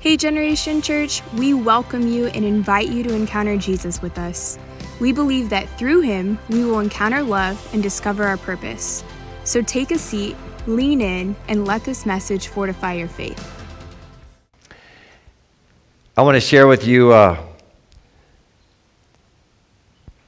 Hey, 0.00 0.16
Generation 0.16 0.80
Church, 0.80 1.24
we 1.34 1.54
welcome 1.54 2.06
you 2.06 2.26
and 2.26 2.44
invite 2.44 2.88
you 2.88 3.02
to 3.02 3.12
encounter 3.16 3.56
Jesus 3.56 4.00
with 4.00 4.16
us. 4.16 4.56
We 5.00 5.12
believe 5.12 5.50
that 5.50 5.68
through 5.76 6.02
him, 6.02 6.38
we 6.48 6.64
will 6.64 6.78
encounter 6.78 7.20
love 7.20 7.68
and 7.74 7.82
discover 7.82 8.22
our 8.22 8.36
purpose. 8.36 9.02
So 9.42 9.60
take 9.60 9.90
a 9.90 9.98
seat, 9.98 10.36
lean 10.68 11.00
in, 11.00 11.34
and 11.48 11.66
let 11.66 11.82
this 11.82 12.06
message 12.06 12.46
fortify 12.46 12.92
your 12.92 13.08
faith. 13.08 13.44
I 16.16 16.22
want 16.22 16.36
to 16.36 16.40
share 16.40 16.68
with 16.68 16.86
you 16.86 17.12
uh, 17.12 17.44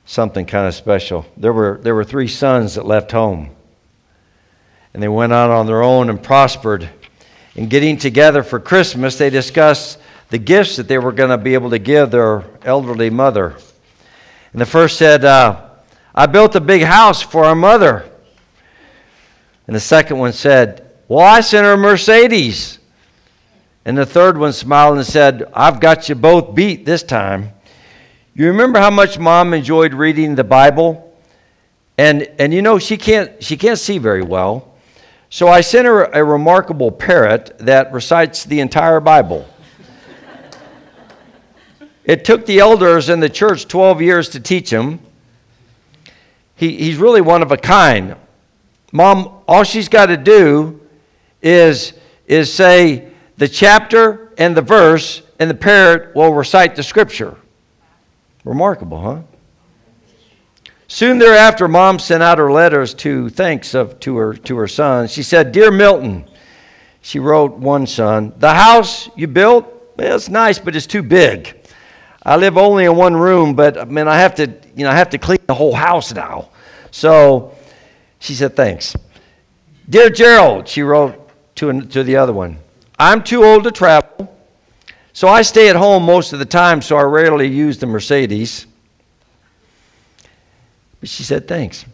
something 0.05 0.47
kind 0.47 0.67
of 0.67 0.75
special. 0.75 1.25
There 1.37 1.53
were, 1.53 1.79
there 1.81 1.95
were 1.95 2.03
three 2.03 2.27
sons 2.27 2.75
that 2.75 2.87
left 2.87 3.13
home, 3.13 3.55
and 4.95 5.01
they 5.01 5.07
went 5.07 5.33
out 5.33 5.51
on 5.51 5.67
their 5.67 5.85
own 5.85 6.11
and 6.11 6.21
prospered. 6.21 6.91
In 7.55 7.69
getting 7.69 7.97
together 7.97 8.43
for 8.43 8.61
Christmas, 8.61 9.19
they 9.19 9.31
discussed 9.31 9.99
the 10.29 10.39
gifts 10.39 10.77
that 10.77 10.87
they 10.87 10.99
were 10.99 11.13
going 11.13 11.31
to 11.31 11.39
be 11.39 11.55
able 11.55 11.71
to 11.71 11.79
give 11.79 12.11
their 12.11 12.45
elderly 12.63 13.11
mother. 13.11 13.57
And 14.53 14.61
the 14.61 14.67
first 14.67 14.97
said, 14.97 15.25
uh, 15.25 15.69
I 16.15 16.27
built 16.27 16.55
a 16.55 16.61
big 16.61 16.83
house 16.83 17.23
for 17.23 17.45
our 17.45 17.55
mother. 17.55 18.09
And 19.67 19.75
the 19.75 19.81
second 19.81 20.19
one 20.19 20.33
said, 20.33 20.91
Well, 21.09 21.25
I 21.25 21.41
sent 21.41 21.65
her 21.65 21.73
a 21.73 21.77
Mercedes. 21.77 22.79
And 23.85 23.97
the 23.97 24.07
third 24.07 24.37
one 24.37 24.53
smiled 24.53 24.99
and 24.99 25.07
said, 25.07 25.51
I've 25.55 25.81
got 25.81 26.09
you 26.09 26.15
both 26.15 26.55
beat 26.55 26.85
this 26.85 27.03
time. 27.03 27.53
You 28.35 28.49
remember 28.49 28.79
how 28.79 28.91
much 28.91 29.19
mom 29.19 29.55
enjoyed 29.55 29.95
reading 29.95 30.35
the 30.35 30.45
Bible? 30.45 31.17
And, 31.99 32.23
and 32.39 32.55
you 32.55 32.63
know, 32.63 32.79
she 32.79 32.97
can't, 32.97 33.43
she 33.43 33.57
can't 33.57 33.79
see 33.79 33.99
very 33.99 34.23
well. 34.23 34.70
So 35.33 35.47
I 35.47 35.61
sent 35.61 35.87
her 35.87 36.03
a 36.07 36.25
remarkable 36.25 36.91
parrot 36.91 37.57
that 37.61 37.93
recites 37.93 38.45
the 38.45 38.59
entire 38.59 38.99
Bible. 38.99 39.49
it 42.05 42.25
took 42.25 42.47
the 42.47 42.59
elders 42.59 43.09
in 43.09 43.21
the 43.21 43.29
church 43.29 43.69
12 43.69 44.03
years 44.03 44.29
to 44.31 44.41
teach 44.41 44.71
him. 44.71 44.99
He, 46.57 46.77
he's 46.77 46.97
really 46.97 47.21
one 47.21 47.43
of 47.43 47.53
a 47.53 47.57
kind. 47.57 48.17
Mom, 48.91 49.41
all 49.47 49.63
she's 49.63 49.89
got 49.89 50.07
to 50.07 50.17
do 50.17 50.81
is, 51.41 51.93
is 52.27 52.53
say, 52.53 53.13
the 53.37 53.47
chapter 53.47 54.33
and 54.37 54.57
the 54.57 54.63
verse, 54.63 55.23
and 55.39 55.49
the 55.49 55.55
parrot 55.55 56.13
will 56.17 56.35
recite 56.35 56.75
the 56.75 56.83
scripture. 56.83 57.37
Remarkable, 58.45 59.01
huh? 59.01 59.21
Soon 60.93 61.21
thereafter, 61.21 61.69
mom 61.69 62.01
sent 62.01 62.21
out 62.21 62.39
her 62.39 62.51
letters 62.51 62.95
to 62.95 63.29
thanks 63.29 63.75
of, 63.75 64.01
to, 64.01 64.17
her, 64.17 64.35
to 64.35 64.57
her 64.57 64.67
son. 64.67 65.07
She 65.07 65.23
said, 65.23 65.53
Dear 65.53 65.71
Milton, 65.71 66.29
she 67.01 67.21
wrote 67.21 67.53
one 67.53 67.87
son, 67.87 68.33
the 68.39 68.53
house 68.53 69.09
you 69.15 69.29
built, 69.29 69.73
well, 69.97 70.17
it's 70.17 70.29
nice, 70.29 70.59
but 70.59 70.75
it's 70.75 70.89
too 70.89 71.05
big. 71.05 71.57
I 72.25 72.35
live 72.35 72.59
only 72.59 72.87
in 72.87 72.97
one 72.97 73.15
room, 73.15 73.55
but 73.55 73.79
I 73.79 73.85
mean, 73.85 74.09
I 74.09 74.19
have 74.19 74.35
to, 74.35 74.53
you 74.75 74.83
know, 74.83 74.91
I 74.91 74.97
have 74.97 75.11
to 75.11 75.19
clean 75.19 75.39
the 75.47 75.55
whole 75.55 75.77
house 75.77 76.13
now. 76.13 76.49
So 76.91 77.55
she 78.19 78.35
said, 78.35 78.57
Thanks. 78.57 78.97
Dear 79.89 80.11
Gerald, 80.11 80.67
she 80.67 80.83
wrote 80.83 81.31
to, 81.55 81.83
to 81.83 82.03
the 82.03 82.17
other 82.17 82.33
one, 82.33 82.59
I'm 82.99 83.23
too 83.23 83.45
old 83.45 83.63
to 83.63 83.71
travel, 83.71 84.37
so 85.13 85.29
I 85.29 85.43
stay 85.43 85.69
at 85.69 85.77
home 85.77 86.03
most 86.03 86.33
of 86.33 86.41
the 86.41 86.45
time, 86.45 86.83
so 86.83 86.97
I 86.97 87.03
rarely 87.03 87.47
use 87.47 87.79
the 87.79 87.87
Mercedes. 87.87 88.67
But 91.01 91.09
she 91.09 91.23
said, 91.23 91.49
Thanks. 91.49 91.85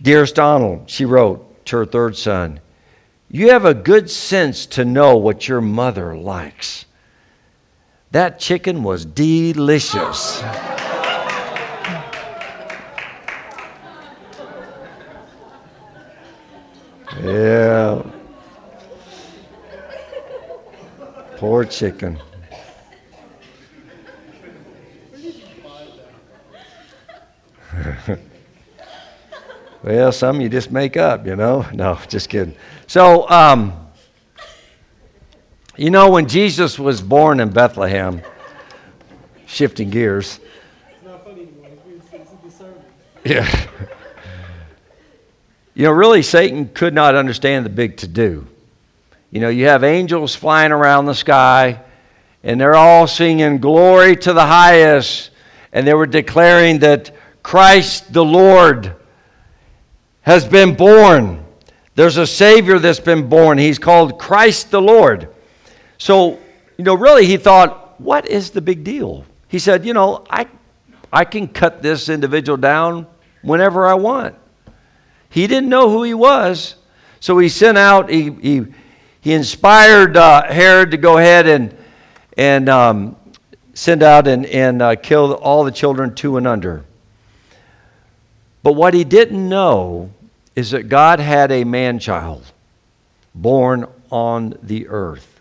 Dearest 0.00 0.34
Donald, 0.34 0.90
she 0.90 1.04
wrote 1.04 1.64
to 1.66 1.76
her 1.76 1.86
third 1.86 2.16
son, 2.16 2.58
You 3.30 3.50
have 3.50 3.64
a 3.64 3.74
good 3.74 4.10
sense 4.10 4.66
to 4.66 4.84
know 4.84 5.16
what 5.16 5.46
your 5.46 5.60
mother 5.60 6.16
likes. 6.16 6.86
That 8.10 8.40
chicken 8.40 8.82
was 8.82 9.04
delicious. 9.04 10.42
yeah. 17.22 18.02
Poor 21.36 21.64
chicken. 21.64 22.18
well, 29.82 30.12
some 30.12 30.40
you 30.40 30.48
just 30.48 30.70
make 30.70 30.96
up, 30.96 31.26
you 31.26 31.36
know? 31.36 31.66
No, 31.74 31.98
just 32.08 32.28
kidding. 32.28 32.54
So, 32.86 33.28
um, 33.28 33.72
you 35.76 35.90
know, 35.90 36.10
when 36.10 36.28
Jesus 36.28 36.78
was 36.78 37.00
born 37.00 37.40
in 37.40 37.50
Bethlehem, 37.50 38.20
shifting 39.46 39.90
gears. 39.90 40.40
Yeah. 43.24 43.48
You 45.74 45.84
know, 45.84 45.92
really, 45.92 46.22
Satan 46.22 46.68
could 46.68 46.92
not 46.92 47.14
understand 47.14 47.64
the 47.64 47.70
big 47.70 47.96
to 47.98 48.08
do. 48.08 48.46
You 49.30 49.40
know, 49.40 49.48
you 49.48 49.66
have 49.66 49.84
angels 49.84 50.34
flying 50.34 50.72
around 50.72 51.06
the 51.06 51.14
sky, 51.14 51.80
and 52.42 52.60
they're 52.60 52.74
all 52.74 53.06
singing 53.06 53.58
glory 53.58 54.16
to 54.16 54.32
the 54.34 54.44
highest, 54.44 55.30
and 55.72 55.86
they 55.86 55.94
were 55.94 56.06
declaring 56.06 56.80
that 56.80 57.12
Christ 57.42 58.12
the 58.12 58.24
Lord 58.24 58.94
has 60.22 60.46
been 60.46 60.74
born. 60.74 61.44
There's 61.94 62.16
a 62.16 62.26
Savior 62.26 62.78
that's 62.78 63.00
been 63.00 63.28
born. 63.28 63.58
He's 63.58 63.78
called 63.78 64.18
Christ 64.18 64.70
the 64.70 64.80
Lord. 64.80 65.28
So, 65.98 66.38
you 66.78 66.84
know, 66.84 66.94
really, 66.94 67.26
he 67.26 67.36
thought, 67.36 68.00
what 68.00 68.28
is 68.28 68.50
the 68.50 68.60
big 68.60 68.84
deal? 68.84 69.24
He 69.48 69.58
said, 69.58 69.84
you 69.84 69.92
know, 69.92 70.24
I, 70.30 70.46
I 71.12 71.24
can 71.24 71.48
cut 71.48 71.82
this 71.82 72.08
individual 72.08 72.56
down 72.56 73.06
whenever 73.42 73.86
I 73.86 73.94
want. 73.94 74.36
He 75.28 75.46
didn't 75.46 75.68
know 75.68 75.90
who 75.90 76.02
he 76.02 76.14
was, 76.14 76.76
so 77.20 77.38
he 77.38 77.48
sent 77.48 77.78
out, 77.78 78.10
he, 78.10 78.30
he 78.30 78.66
he 79.22 79.34
inspired 79.34 80.16
uh, 80.16 80.52
Herod 80.52 80.90
to 80.90 80.96
go 80.96 81.16
ahead 81.16 81.46
and, 81.46 81.76
and 82.36 82.68
um, 82.68 83.14
send 83.72 84.02
out 84.02 84.26
and, 84.26 84.44
and 84.46 84.82
uh, 84.82 84.96
kill 84.96 85.34
all 85.34 85.62
the 85.62 85.70
children 85.70 86.12
two 86.12 86.38
and 86.38 86.46
under. 86.46 86.84
But 88.62 88.72
what 88.72 88.94
he 88.94 89.04
didn't 89.04 89.48
know 89.48 90.10
is 90.54 90.70
that 90.70 90.88
God 90.88 91.18
had 91.18 91.50
a 91.50 91.64
man 91.64 91.98
child 91.98 92.52
born 93.34 93.86
on 94.10 94.54
the 94.62 94.88
earth. 94.88 95.40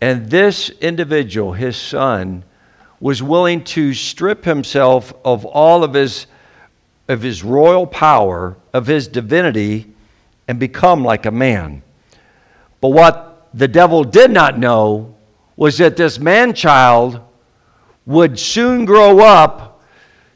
And 0.00 0.30
this 0.30 0.70
individual, 0.70 1.52
his 1.52 1.76
son, 1.76 2.44
was 3.00 3.22
willing 3.22 3.62
to 3.64 3.92
strip 3.94 4.44
himself 4.44 5.12
of 5.24 5.44
all 5.44 5.84
of 5.84 5.94
his, 5.94 6.26
of 7.08 7.22
his 7.22 7.44
royal 7.44 7.86
power, 7.86 8.56
of 8.72 8.86
his 8.86 9.06
divinity, 9.08 9.86
and 10.48 10.58
become 10.58 11.04
like 11.04 11.26
a 11.26 11.30
man. 11.30 11.82
But 12.80 12.88
what 12.88 13.48
the 13.52 13.68
devil 13.68 14.04
did 14.04 14.30
not 14.30 14.58
know 14.58 15.14
was 15.56 15.78
that 15.78 15.96
this 15.96 16.18
man 16.18 16.54
child 16.54 17.20
would 18.04 18.38
soon 18.38 18.84
grow 18.84 19.20
up 19.20 19.82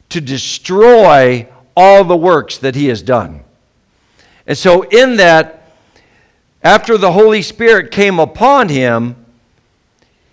to 0.09 0.19
destroy 0.19 1.47
all 1.75 2.03
the 2.03 2.15
works 2.15 2.57
that 2.59 2.75
he 2.75 2.87
has 2.87 3.01
done. 3.01 3.43
And 4.47 4.57
so, 4.57 4.81
in 4.83 5.17
that, 5.17 5.71
after 6.63 6.97
the 6.97 7.11
Holy 7.11 7.41
Spirit 7.41 7.91
came 7.91 8.19
upon 8.19 8.69
him, 8.69 9.15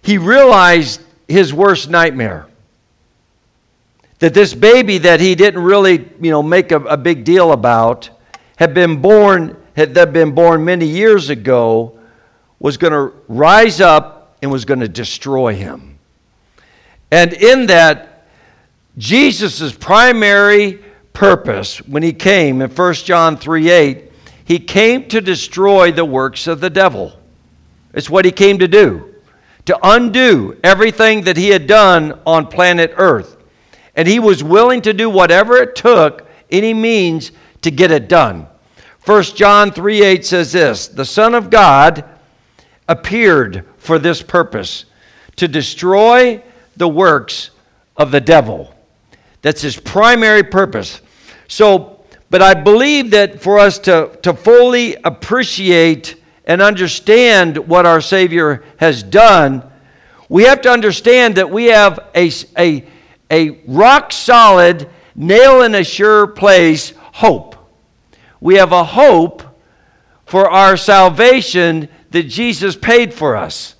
he 0.02 0.18
realized 0.18 1.00
his 1.26 1.52
worst 1.52 1.90
nightmare. 1.90 2.46
That 4.18 4.34
this 4.34 4.54
baby 4.54 4.98
that 4.98 5.20
he 5.20 5.34
didn't 5.34 5.62
really, 5.62 6.08
you 6.20 6.30
know, 6.30 6.42
make 6.42 6.72
a, 6.72 6.80
a 6.80 6.96
big 6.96 7.24
deal 7.24 7.52
about 7.52 8.10
had 8.56 8.74
been 8.74 9.00
born, 9.00 9.56
had 9.76 9.94
been 10.12 10.32
born 10.32 10.64
many 10.64 10.86
years 10.86 11.30
ago, 11.30 11.98
was 12.58 12.76
going 12.76 12.92
to 12.92 13.16
rise 13.28 13.80
up 13.80 14.36
and 14.42 14.50
was 14.50 14.64
going 14.64 14.80
to 14.80 14.88
destroy 14.88 15.54
him. 15.54 15.98
And 17.10 17.32
in 17.32 17.66
that, 17.66 18.26
Jesus' 18.96 19.72
primary 19.72 20.80
purpose 21.18 21.78
when 21.78 22.04
he 22.04 22.12
came 22.12 22.62
in 22.62 22.70
1 22.70 22.94
John 22.94 23.36
3 23.36 23.70
8, 23.70 24.12
he 24.44 24.60
came 24.60 25.08
to 25.08 25.20
destroy 25.20 25.90
the 25.90 26.04
works 26.04 26.46
of 26.46 26.60
the 26.60 26.70
devil. 26.70 27.12
It's 27.92 28.08
what 28.08 28.24
he 28.24 28.30
came 28.30 28.60
to 28.60 28.68
do, 28.68 29.16
to 29.64 29.76
undo 29.82 30.56
everything 30.62 31.22
that 31.22 31.36
he 31.36 31.48
had 31.48 31.66
done 31.66 32.20
on 32.24 32.46
planet 32.46 32.92
Earth. 32.96 33.36
And 33.96 34.06
he 34.06 34.20
was 34.20 34.44
willing 34.44 34.80
to 34.82 34.92
do 34.92 35.10
whatever 35.10 35.56
it 35.56 35.74
took, 35.74 36.24
any 36.52 36.72
means, 36.72 37.32
to 37.62 37.72
get 37.72 37.90
it 37.90 38.08
done. 38.08 38.46
1 39.04 39.22
John 39.24 39.72
3 39.72 40.02
8 40.02 40.24
says 40.24 40.52
this 40.52 40.86
The 40.86 41.04
Son 41.04 41.34
of 41.34 41.50
God 41.50 42.04
appeared 42.86 43.64
for 43.78 43.98
this 43.98 44.22
purpose 44.22 44.84
to 45.34 45.48
destroy 45.48 46.40
the 46.76 46.88
works 46.88 47.50
of 47.96 48.12
the 48.12 48.20
devil. 48.20 48.72
That's 49.42 49.62
his 49.62 49.76
primary 49.76 50.44
purpose. 50.44 51.00
So, 51.48 52.04
but 52.30 52.42
I 52.42 52.54
believe 52.54 53.10
that 53.12 53.40
for 53.40 53.58
us 53.58 53.78
to, 53.80 54.16
to 54.22 54.34
fully 54.34 54.94
appreciate 55.02 56.14
and 56.44 56.62
understand 56.62 57.56
what 57.56 57.86
our 57.86 58.00
Savior 58.00 58.62
has 58.76 59.02
done, 59.02 59.68
we 60.28 60.44
have 60.44 60.60
to 60.62 60.70
understand 60.70 61.36
that 61.36 61.50
we 61.50 61.66
have 61.66 61.98
a, 62.14 62.30
a, 62.56 62.84
a 63.30 63.62
rock 63.66 64.12
solid, 64.12 64.88
nail 65.14 65.62
in 65.62 65.74
a 65.74 65.82
sure 65.82 66.26
place 66.26 66.92
hope. 66.96 67.56
We 68.40 68.56
have 68.56 68.72
a 68.72 68.84
hope 68.84 69.42
for 70.26 70.50
our 70.50 70.76
salvation 70.76 71.88
that 72.10 72.24
Jesus 72.24 72.76
paid 72.76 73.14
for 73.14 73.36
us. 73.36 73.74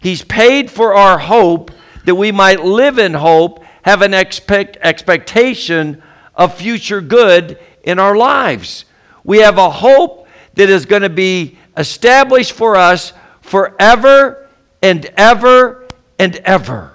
He's 0.00 0.22
paid 0.22 0.70
for 0.70 0.94
our 0.94 1.18
hope 1.18 1.70
that 2.04 2.14
we 2.14 2.32
might 2.32 2.62
live 2.62 2.98
in 2.98 3.14
hope, 3.14 3.64
have 3.82 4.02
an 4.02 4.12
expect, 4.12 4.76
expectation 4.82 6.02
of 6.38 6.54
future 6.54 7.00
good 7.00 7.58
in 7.82 7.98
our 7.98 8.16
lives. 8.16 8.86
We 9.24 9.38
have 9.38 9.58
a 9.58 9.68
hope 9.68 10.28
that 10.54 10.70
is 10.70 10.86
going 10.86 11.02
to 11.02 11.10
be 11.10 11.58
established 11.76 12.52
for 12.52 12.76
us 12.76 13.12
forever 13.42 14.48
and 14.80 15.04
ever 15.16 15.86
and 16.18 16.36
ever. 16.36 16.92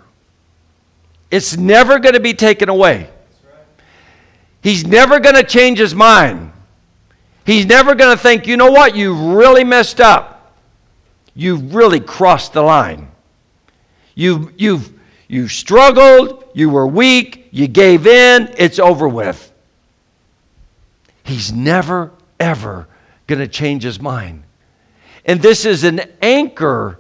It's 1.30 1.57
never 1.57 2.00
going 2.00 2.13
to 2.13 2.19
be 2.19 2.34
taken 2.34 2.69
away. 2.69 3.10
He's 4.62 4.86
never 4.86 5.19
going 5.19 5.36
to 5.36 5.44
change 5.44 5.80
his 5.80 5.94
mind. 5.94 6.51
He's 7.46 7.66
never 7.66 7.96
going 7.96 8.16
to 8.16 8.22
think, 8.22 8.48
you 8.48 8.56
know 8.56 8.72
what, 8.72 8.96
you 8.96 9.36
really 9.36 9.66
messed 9.66 10.00
up. 10.00 10.56
You've 11.36 11.75
really 11.75 12.00
crossed 12.00 12.54
the 12.54 12.62
line. 12.62 13.10
You've, 14.16 14.54
you've, 14.57 14.94
you 15.28 15.48
struggled, 15.48 16.44
you 16.54 16.70
were 16.70 16.88
weak, 16.88 17.48
you 17.52 17.68
gave 17.68 18.08
in, 18.08 18.54
it's 18.58 18.80
over 18.80 19.08
with. 19.08 19.52
He's 21.24 21.52
never, 21.52 22.12
ever 22.40 22.88
going 23.28 23.40
to 23.40 23.48
change 23.48 23.84
his 23.84 24.00
mind. 24.00 24.44
And 25.25 25.42
this 25.42 25.66
is 25.66 25.84
an 25.84 26.02
anchor 26.22 27.00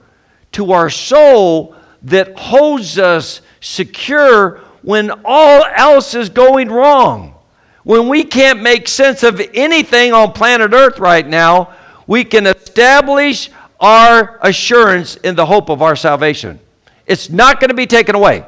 to 0.53 0.71
our 0.71 0.89
soul 0.89 1.75
that 2.03 2.37
holds 2.37 2.97
us 2.97 3.41
secure 3.59 4.59
when 4.81 5.11
all 5.25 5.63
else 5.75 6.13
is 6.13 6.29
going 6.29 6.69
wrong. 6.69 7.35
When 7.83 8.07
we 8.07 8.23
can't 8.23 8.61
make 8.61 8.87
sense 8.87 9.23
of 9.23 9.41
anything 9.53 10.13
on 10.13 10.31
planet 10.31 10.73
Earth 10.73 10.99
right 10.99 11.27
now, 11.27 11.73
we 12.07 12.23
can 12.23 12.47
establish 12.47 13.49
our 13.79 14.39
assurance 14.41 15.17
in 15.17 15.35
the 15.35 15.45
hope 15.45 15.69
of 15.69 15.81
our 15.81 15.95
salvation. 15.95 16.59
It's 17.05 17.29
not 17.29 17.59
going 17.59 17.69
to 17.69 17.75
be 17.75 17.85
taken 17.85 18.15
away, 18.15 18.45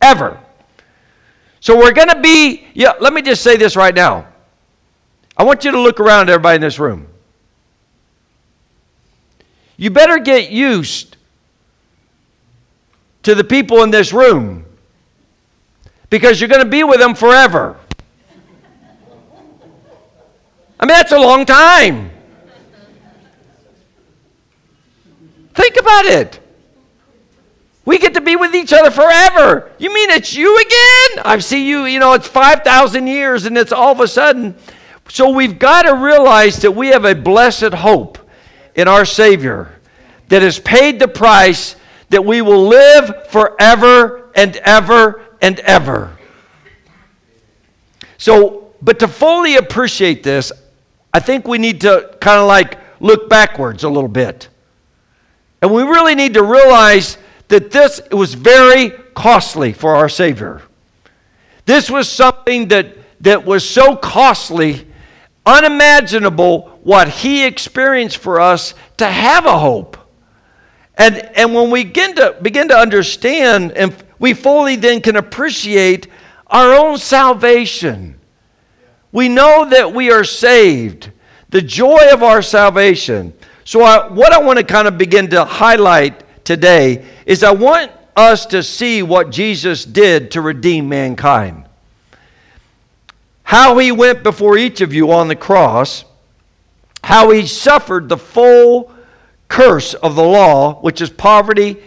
ever. 0.00 0.40
So 1.60 1.76
we're 1.76 1.92
going 1.92 2.08
to 2.08 2.20
be, 2.20 2.66
yeah, 2.74 2.92
let 3.00 3.12
me 3.12 3.22
just 3.22 3.42
say 3.42 3.56
this 3.56 3.76
right 3.76 3.94
now. 3.94 4.26
I 5.36 5.44
want 5.44 5.64
you 5.64 5.70
to 5.70 5.80
look 5.80 6.00
around 6.00 6.28
everybody 6.30 6.56
in 6.56 6.60
this 6.60 6.78
room. 6.78 7.06
You 9.76 9.90
better 9.90 10.18
get 10.18 10.50
used 10.50 11.16
to 13.22 13.34
the 13.34 13.44
people 13.44 13.82
in 13.82 13.90
this 13.90 14.12
room 14.12 14.64
because 16.10 16.40
you're 16.40 16.48
going 16.48 16.64
to 16.64 16.68
be 16.68 16.82
with 16.82 16.98
them 16.98 17.14
forever. 17.14 17.76
I 20.80 20.86
mean, 20.86 20.96
that's 20.96 21.12
a 21.12 21.18
long 21.18 21.44
time. 21.44 22.10
Think 25.54 25.76
about 25.76 26.04
it. 26.04 26.40
We 27.84 27.98
get 27.98 28.14
to 28.14 28.20
be 28.20 28.36
with 28.36 28.47
each 28.60 28.72
other 28.72 28.90
forever. 28.90 29.72
You 29.78 29.92
mean 29.92 30.10
it's 30.10 30.34
you 30.34 30.56
again? 30.56 31.22
I 31.24 31.38
see 31.38 31.68
you, 31.68 31.84
you 31.84 31.98
know, 31.98 32.12
it's 32.12 32.28
5,000 32.28 33.06
years 33.06 33.46
and 33.46 33.56
it's 33.56 33.72
all 33.72 33.92
of 33.92 34.00
a 34.00 34.08
sudden. 34.08 34.56
So 35.08 35.30
we've 35.30 35.58
got 35.58 35.82
to 35.82 35.94
realize 35.94 36.56
that 36.58 36.72
we 36.72 36.88
have 36.88 37.04
a 37.04 37.14
blessed 37.14 37.72
hope 37.72 38.18
in 38.74 38.88
our 38.88 39.04
Savior 39.04 39.74
that 40.28 40.42
has 40.42 40.58
paid 40.58 40.98
the 40.98 41.08
price 41.08 41.76
that 42.10 42.24
we 42.24 42.42
will 42.42 42.66
live 42.68 43.30
forever 43.30 44.30
and 44.34 44.56
ever 44.56 45.24
and 45.40 45.58
ever. 45.60 46.16
So, 48.18 48.74
but 48.82 48.98
to 49.00 49.08
fully 49.08 49.56
appreciate 49.56 50.22
this, 50.22 50.52
I 51.12 51.20
think 51.20 51.48
we 51.48 51.58
need 51.58 51.80
to 51.82 52.16
kind 52.20 52.40
of 52.40 52.46
like 52.46 52.78
look 53.00 53.28
backwards 53.28 53.84
a 53.84 53.88
little 53.88 54.08
bit. 54.08 54.48
And 55.62 55.72
we 55.72 55.82
really 55.82 56.14
need 56.14 56.34
to 56.34 56.42
realize 56.42 57.16
that 57.48 57.70
this 57.70 58.00
was 58.12 58.34
very 58.34 58.90
costly 59.14 59.72
for 59.72 59.96
our 59.96 60.08
Savior. 60.08 60.62
This 61.66 61.90
was 61.90 62.08
something 62.08 62.68
that, 62.68 62.96
that 63.20 63.44
was 63.44 63.68
so 63.68 63.96
costly, 63.96 64.86
unimaginable 65.44 66.78
what 66.82 67.08
He 67.08 67.44
experienced 67.44 68.18
for 68.18 68.40
us 68.40 68.74
to 68.98 69.06
have 69.06 69.46
a 69.46 69.58
hope. 69.58 69.96
And, 70.96 71.16
and 71.36 71.54
when 71.54 71.70
we 71.70 71.84
begin 71.84 72.14
to, 72.16 72.36
begin 72.42 72.68
to 72.68 72.76
understand, 72.76 73.72
and 73.72 73.94
we 74.18 74.34
fully 74.34 74.76
then 74.76 75.00
can 75.00 75.16
appreciate 75.16 76.08
our 76.48 76.74
own 76.74 76.98
salvation, 76.98 78.18
we 79.12 79.28
know 79.28 79.68
that 79.70 79.92
we 79.92 80.10
are 80.10 80.24
saved, 80.24 81.12
the 81.50 81.62
joy 81.62 82.12
of 82.12 82.22
our 82.22 82.42
salvation. 82.42 83.32
So, 83.64 83.82
I, 83.82 84.08
what 84.08 84.32
I 84.32 84.38
want 84.38 84.58
to 84.58 84.64
kind 84.64 84.88
of 84.88 84.98
begin 84.98 85.28
to 85.30 85.44
highlight 85.44 86.24
today 86.48 87.04
is 87.26 87.44
I 87.44 87.52
want 87.52 87.92
us 88.16 88.46
to 88.46 88.62
see 88.62 89.02
what 89.02 89.30
Jesus 89.30 89.84
did 89.84 90.30
to 90.30 90.40
redeem 90.40 90.88
mankind. 90.88 91.66
How 93.42 93.76
he 93.76 93.92
went 93.92 94.22
before 94.22 94.56
each 94.56 94.80
of 94.80 94.94
you 94.94 95.12
on 95.12 95.28
the 95.28 95.36
cross, 95.36 96.06
how 97.04 97.30
he 97.30 97.46
suffered 97.46 98.08
the 98.08 98.16
full 98.16 98.92
curse 99.48 99.92
of 99.92 100.16
the 100.16 100.24
law, 100.24 100.80
which 100.80 101.02
is 101.02 101.10
poverty, 101.10 101.82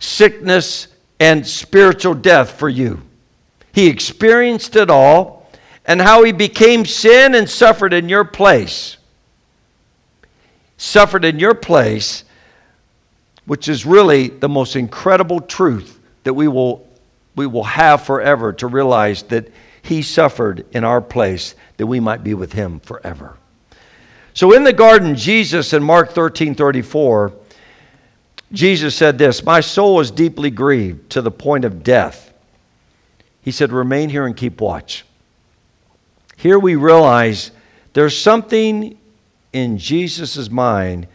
sickness, 0.00 0.88
and 1.20 1.46
spiritual 1.46 2.14
death 2.14 2.58
for 2.58 2.68
you. 2.68 3.00
He 3.72 3.86
experienced 3.86 4.74
it 4.74 4.90
all, 4.90 5.48
and 5.84 6.00
how 6.00 6.24
he 6.24 6.32
became 6.32 6.84
sin 6.84 7.36
and 7.36 7.48
suffered 7.48 7.92
in 7.92 8.08
your 8.08 8.24
place. 8.24 8.96
Suffered 10.76 11.24
in 11.24 11.38
your 11.38 11.54
place, 11.54 12.24
which 13.50 13.68
is 13.68 13.84
really 13.84 14.28
the 14.28 14.48
most 14.48 14.76
incredible 14.76 15.40
truth 15.40 15.98
that 16.22 16.32
we 16.32 16.46
will, 16.46 16.86
we 17.34 17.48
will 17.48 17.64
have 17.64 18.00
forever 18.00 18.52
to 18.52 18.68
realize 18.68 19.24
that 19.24 19.52
he 19.82 20.02
suffered 20.02 20.64
in 20.70 20.84
our 20.84 21.00
place 21.00 21.56
that 21.76 21.88
we 21.88 21.98
might 21.98 22.22
be 22.22 22.32
with 22.32 22.52
him 22.52 22.78
forever. 22.78 23.36
So 24.34 24.54
in 24.54 24.62
the 24.62 24.72
garden, 24.72 25.16
Jesus 25.16 25.72
in 25.72 25.82
Mark 25.82 26.12
13 26.12 26.54
34, 26.54 27.32
Jesus 28.52 28.94
said 28.94 29.18
this 29.18 29.42
My 29.42 29.58
soul 29.58 29.98
is 29.98 30.12
deeply 30.12 30.52
grieved 30.52 31.10
to 31.10 31.20
the 31.20 31.32
point 31.32 31.64
of 31.64 31.82
death. 31.82 32.32
He 33.42 33.50
said, 33.50 33.72
Remain 33.72 34.10
here 34.10 34.26
and 34.26 34.36
keep 34.36 34.60
watch. 34.60 35.04
Here 36.36 36.60
we 36.60 36.76
realize 36.76 37.50
there's 37.94 38.16
something 38.16 38.96
in 39.52 39.76
Jesus' 39.76 40.48
mind 40.48 41.08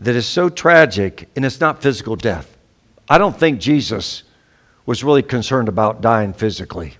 that 0.00 0.16
is 0.16 0.26
so 0.26 0.48
tragic, 0.48 1.28
and 1.36 1.44
it's 1.44 1.60
not 1.60 1.82
physical 1.82 2.16
death. 2.16 2.56
I 3.08 3.18
don't 3.18 3.38
think 3.38 3.60
Jesus 3.60 4.22
was 4.86 5.04
really 5.04 5.22
concerned 5.22 5.68
about 5.68 6.00
dying 6.00 6.32
physically. 6.32 6.94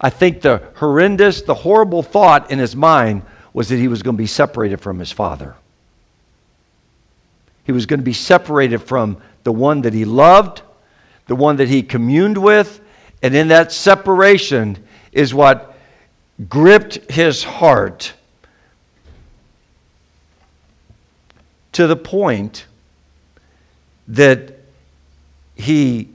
I 0.00 0.10
think 0.10 0.40
the 0.40 0.62
horrendous, 0.76 1.42
the 1.42 1.54
horrible 1.54 2.02
thought 2.02 2.50
in 2.50 2.58
his 2.58 2.74
mind 2.74 3.22
was 3.52 3.68
that 3.68 3.76
he 3.76 3.88
was 3.88 4.02
going 4.02 4.16
to 4.16 4.22
be 4.22 4.26
separated 4.26 4.80
from 4.80 4.98
his 4.98 5.12
father. 5.12 5.54
He 7.64 7.72
was 7.72 7.86
going 7.86 8.00
to 8.00 8.04
be 8.04 8.12
separated 8.12 8.78
from 8.78 9.18
the 9.44 9.52
one 9.52 9.82
that 9.82 9.92
he 9.92 10.04
loved, 10.04 10.62
the 11.26 11.36
one 11.36 11.56
that 11.56 11.68
he 11.68 11.82
communed 11.82 12.38
with, 12.38 12.80
and 13.22 13.34
in 13.34 13.48
that 13.48 13.70
separation 13.70 14.82
is 15.12 15.32
what 15.32 15.76
gripped 16.48 17.10
his 17.10 17.44
heart 17.44 18.12
to 21.74 21.86
the 21.86 21.96
point 21.96 22.66
that 24.08 24.58
he 25.54 26.08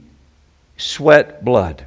sweat 0.76 1.44
blood 1.44 1.86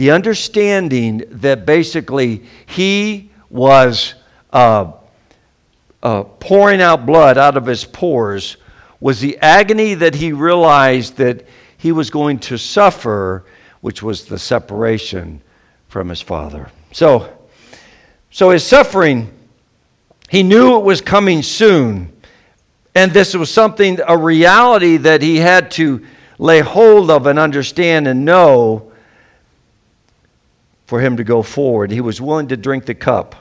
the 0.00 0.12
understanding 0.12 1.22
that 1.28 1.66
basically 1.66 2.42
he 2.64 3.28
was 3.50 4.14
uh, 4.50 4.92
uh, 6.02 6.22
pouring 6.22 6.80
out 6.80 7.04
blood 7.04 7.36
out 7.36 7.58
of 7.58 7.66
his 7.66 7.84
pores 7.84 8.56
was 8.98 9.20
the 9.20 9.36
agony 9.40 9.92
that 9.92 10.14
he 10.14 10.32
realized 10.32 11.18
that 11.18 11.46
he 11.76 11.92
was 11.92 12.08
going 12.08 12.38
to 12.38 12.56
suffer, 12.56 13.44
which 13.82 14.02
was 14.02 14.24
the 14.24 14.38
separation 14.38 15.42
from 15.88 16.08
his 16.08 16.22
father. 16.22 16.70
So, 16.92 17.36
so 18.30 18.48
his 18.48 18.64
suffering, 18.64 19.30
he 20.30 20.42
knew 20.42 20.78
it 20.78 20.82
was 20.82 21.02
coming 21.02 21.42
soon. 21.42 22.09
And 22.94 23.12
this 23.12 23.34
was 23.34 23.50
something, 23.50 24.00
a 24.06 24.16
reality 24.16 24.96
that 24.98 25.22
he 25.22 25.36
had 25.36 25.70
to 25.72 26.04
lay 26.38 26.60
hold 26.60 27.10
of 27.10 27.26
and 27.26 27.38
understand 27.38 28.08
and 28.08 28.24
know 28.24 28.90
for 30.86 31.00
him 31.00 31.16
to 31.18 31.24
go 31.24 31.42
forward. 31.42 31.90
He 31.90 32.00
was 32.00 32.20
willing 32.20 32.48
to 32.48 32.56
drink 32.56 32.86
the 32.86 32.94
cup 32.94 33.36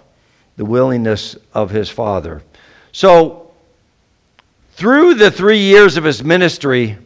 the 0.60 0.66
willingness 0.66 1.38
of 1.54 1.70
his 1.70 1.90
Father. 1.90 2.44
So, 2.92 3.50
through 4.72 5.14
the 5.14 5.32
three 5.32 5.60
years 5.60 5.96
of 5.96 6.04
his 6.04 6.22
ministry, 6.22 6.98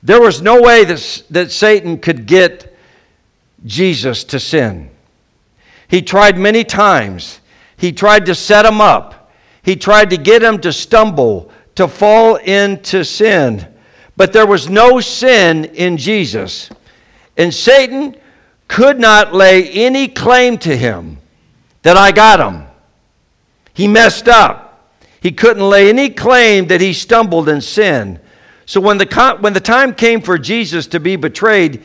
there 0.00 0.20
was 0.20 0.40
no 0.40 0.62
way 0.62 0.84
that, 0.84 1.22
that 1.30 1.50
Satan 1.50 1.98
could 1.98 2.26
get 2.26 2.72
Jesus 3.66 4.22
to 4.22 4.38
sin. 4.38 4.90
He 5.88 6.02
tried 6.02 6.38
many 6.38 6.62
times. 6.62 7.40
He 7.76 7.90
tried 7.90 8.26
to 8.26 8.34
set 8.34 8.64
him 8.64 8.80
up. 8.80 9.32
He 9.62 9.74
tried 9.74 10.10
to 10.10 10.16
get 10.16 10.40
him 10.40 10.60
to 10.60 10.72
stumble, 10.72 11.50
to 11.74 11.88
fall 11.88 12.36
into 12.36 13.04
sin. 13.04 13.66
But 14.16 14.32
there 14.32 14.46
was 14.46 14.68
no 14.68 15.00
sin 15.00 15.64
in 15.64 15.96
Jesus. 15.96 16.70
And 17.36 17.52
Satan 17.52 18.16
could 18.68 18.98
not 18.98 19.34
lay 19.34 19.68
any 19.70 20.08
claim 20.08 20.58
to 20.58 20.76
him 20.76 21.18
that 21.82 21.96
I 21.96 22.12
got 22.12 22.40
him. 22.40 22.66
He 23.74 23.88
messed 23.88 24.28
up. 24.28 24.94
He 25.20 25.32
couldn't 25.32 25.68
lay 25.68 25.88
any 25.88 26.10
claim 26.10 26.66
that 26.68 26.80
he 26.80 26.92
stumbled 26.92 27.48
in 27.48 27.60
sin. 27.60 28.20
So 28.66 28.80
when 28.80 28.98
the, 28.98 29.36
when 29.40 29.52
the 29.52 29.60
time 29.60 29.94
came 29.94 30.20
for 30.20 30.38
Jesus 30.38 30.86
to 30.88 31.00
be 31.00 31.16
betrayed, 31.16 31.82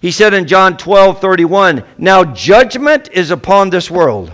he 0.00 0.10
said 0.10 0.34
in 0.34 0.46
John 0.46 0.76
12 0.76 1.20
31, 1.20 1.84
Now 1.98 2.24
judgment 2.24 3.08
is 3.12 3.30
upon 3.30 3.70
this 3.70 3.90
world, 3.90 4.32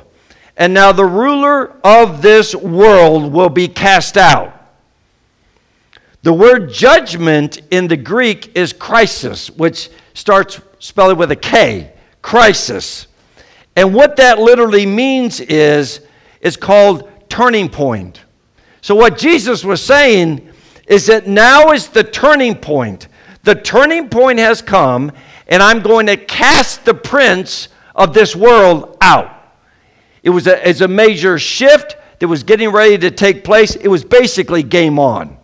and 0.56 0.74
now 0.74 0.92
the 0.92 1.04
ruler 1.04 1.76
of 1.84 2.22
this 2.22 2.54
world 2.54 3.32
will 3.32 3.48
be 3.48 3.68
cast 3.68 4.16
out. 4.16 4.61
The 6.22 6.32
word 6.32 6.72
judgment 6.72 7.60
in 7.72 7.88
the 7.88 7.96
Greek 7.96 8.56
is 8.56 8.72
crisis, 8.72 9.50
which 9.50 9.90
starts 10.14 10.60
spelled 10.78 11.18
with 11.18 11.32
a 11.32 11.36
K, 11.36 11.92
crisis. 12.22 13.08
And 13.74 13.92
what 13.92 14.16
that 14.16 14.38
literally 14.38 14.86
means 14.86 15.40
is, 15.40 16.06
is 16.40 16.56
called 16.56 17.10
turning 17.28 17.68
point. 17.68 18.20
So 18.82 18.94
what 18.94 19.18
Jesus 19.18 19.64
was 19.64 19.82
saying 19.82 20.48
is 20.86 21.06
that 21.06 21.26
now 21.26 21.72
is 21.72 21.88
the 21.88 22.04
turning 22.04 22.54
point. 22.54 23.08
The 23.42 23.56
turning 23.56 24.08
point 24.08 24.38
has 24.38 24.62
come, 24.62 25.10
and 25.48 25.60
I'm 25.60 25.80
going 25.80 26.06
to 26.06 26.16
cast 26.16 26.84
the 26.84 26.94
prince 26.94 27.68
of 27.96 28.14
this 28.14 28.36
world 28.36 28.96
out. 29.00 29.56
It 30.22 30.30
was 30.30 30.46
a, 30.46 30.68
it's 30.68 30.82
a 30.82 30.88
major 30.88 31.36
shift 31.38 31.96
that 32.20 32.28
was 32.28 32.44
getting 32.44 32.70
ready 32.70 32.96
to 32.98 33.10
take 33.10 33.42
place. 33.42 33.74
It 33.74 33.88
was 33.88 34.04
basically 34.04 34.62
game 34.62 35.00
on. 35.00 35.38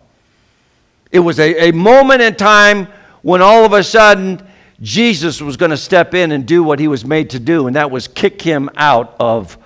It 1.11 1.19
was 1.19 1.39
a, 1.39 1.69
a 1.69 1.73
moment 1.73 2.21
in 2.21 2.35
time 2.35 2.87
when 3.21 3.41
all 3.41 3.65
of 3.65 3.73
a 3.73 3.83
sudden 3.83 4.45
Jesus 4.81 5.41
was 5.41 5.57
going 5.57 5.71
to 5.71 5.77
step 5.77 6.13
in 6.13 6.31
and 6.31 6.45
do 6.45 6.63
what 6.63 6.79
he 6.79 6.87
was 6.87 7.03
made 7.03 7.31
to 7.31 7.39
do, 7.39 7.67
and 7.67 7.75
that 7.75 7.91
was 7.91 8.07
kick 8.07 8.41
him 8.41 8.69
out 8.75 9.15
of 9.19 9.57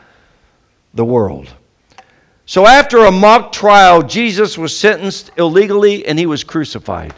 the 0.94 1.06
world. 1.06 1.50
So, 2.46 2.68
after 2.68 3.06
a 3.06 3.12
mock 3.12 3.52
trial, 3.52 4.02
Jesus 4.02 4.58
was 4.58 4.78
sentenced 4.78 5.32
illegally 5.38 6.06
and 6.06 6.20
he 6.20 6.26
was 6.26 6.44
crucified. 6.44 7.14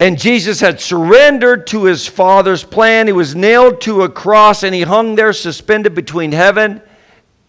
And 0.00 0.18
Jesus 0.18 0.60
had 0.60 0.80
surrendered 0.80 1.66
to 1.68 1.84
his 1.84 2.06
Father's 2.06 2.62
plan. 2.62 3.06
He 3.06 3.12
was 3.12 3.34
nailed 3.34 3.80
to 3.82 4.02
a 4.02 4.08
cross 4.08 4.62
and 4.62 4.74
he 4.74 4.82
hung 4.82 5.14
there 5.14 5.32
suspended 5.32 5.94
between 5.94 6.32
heaven 6.32 6.82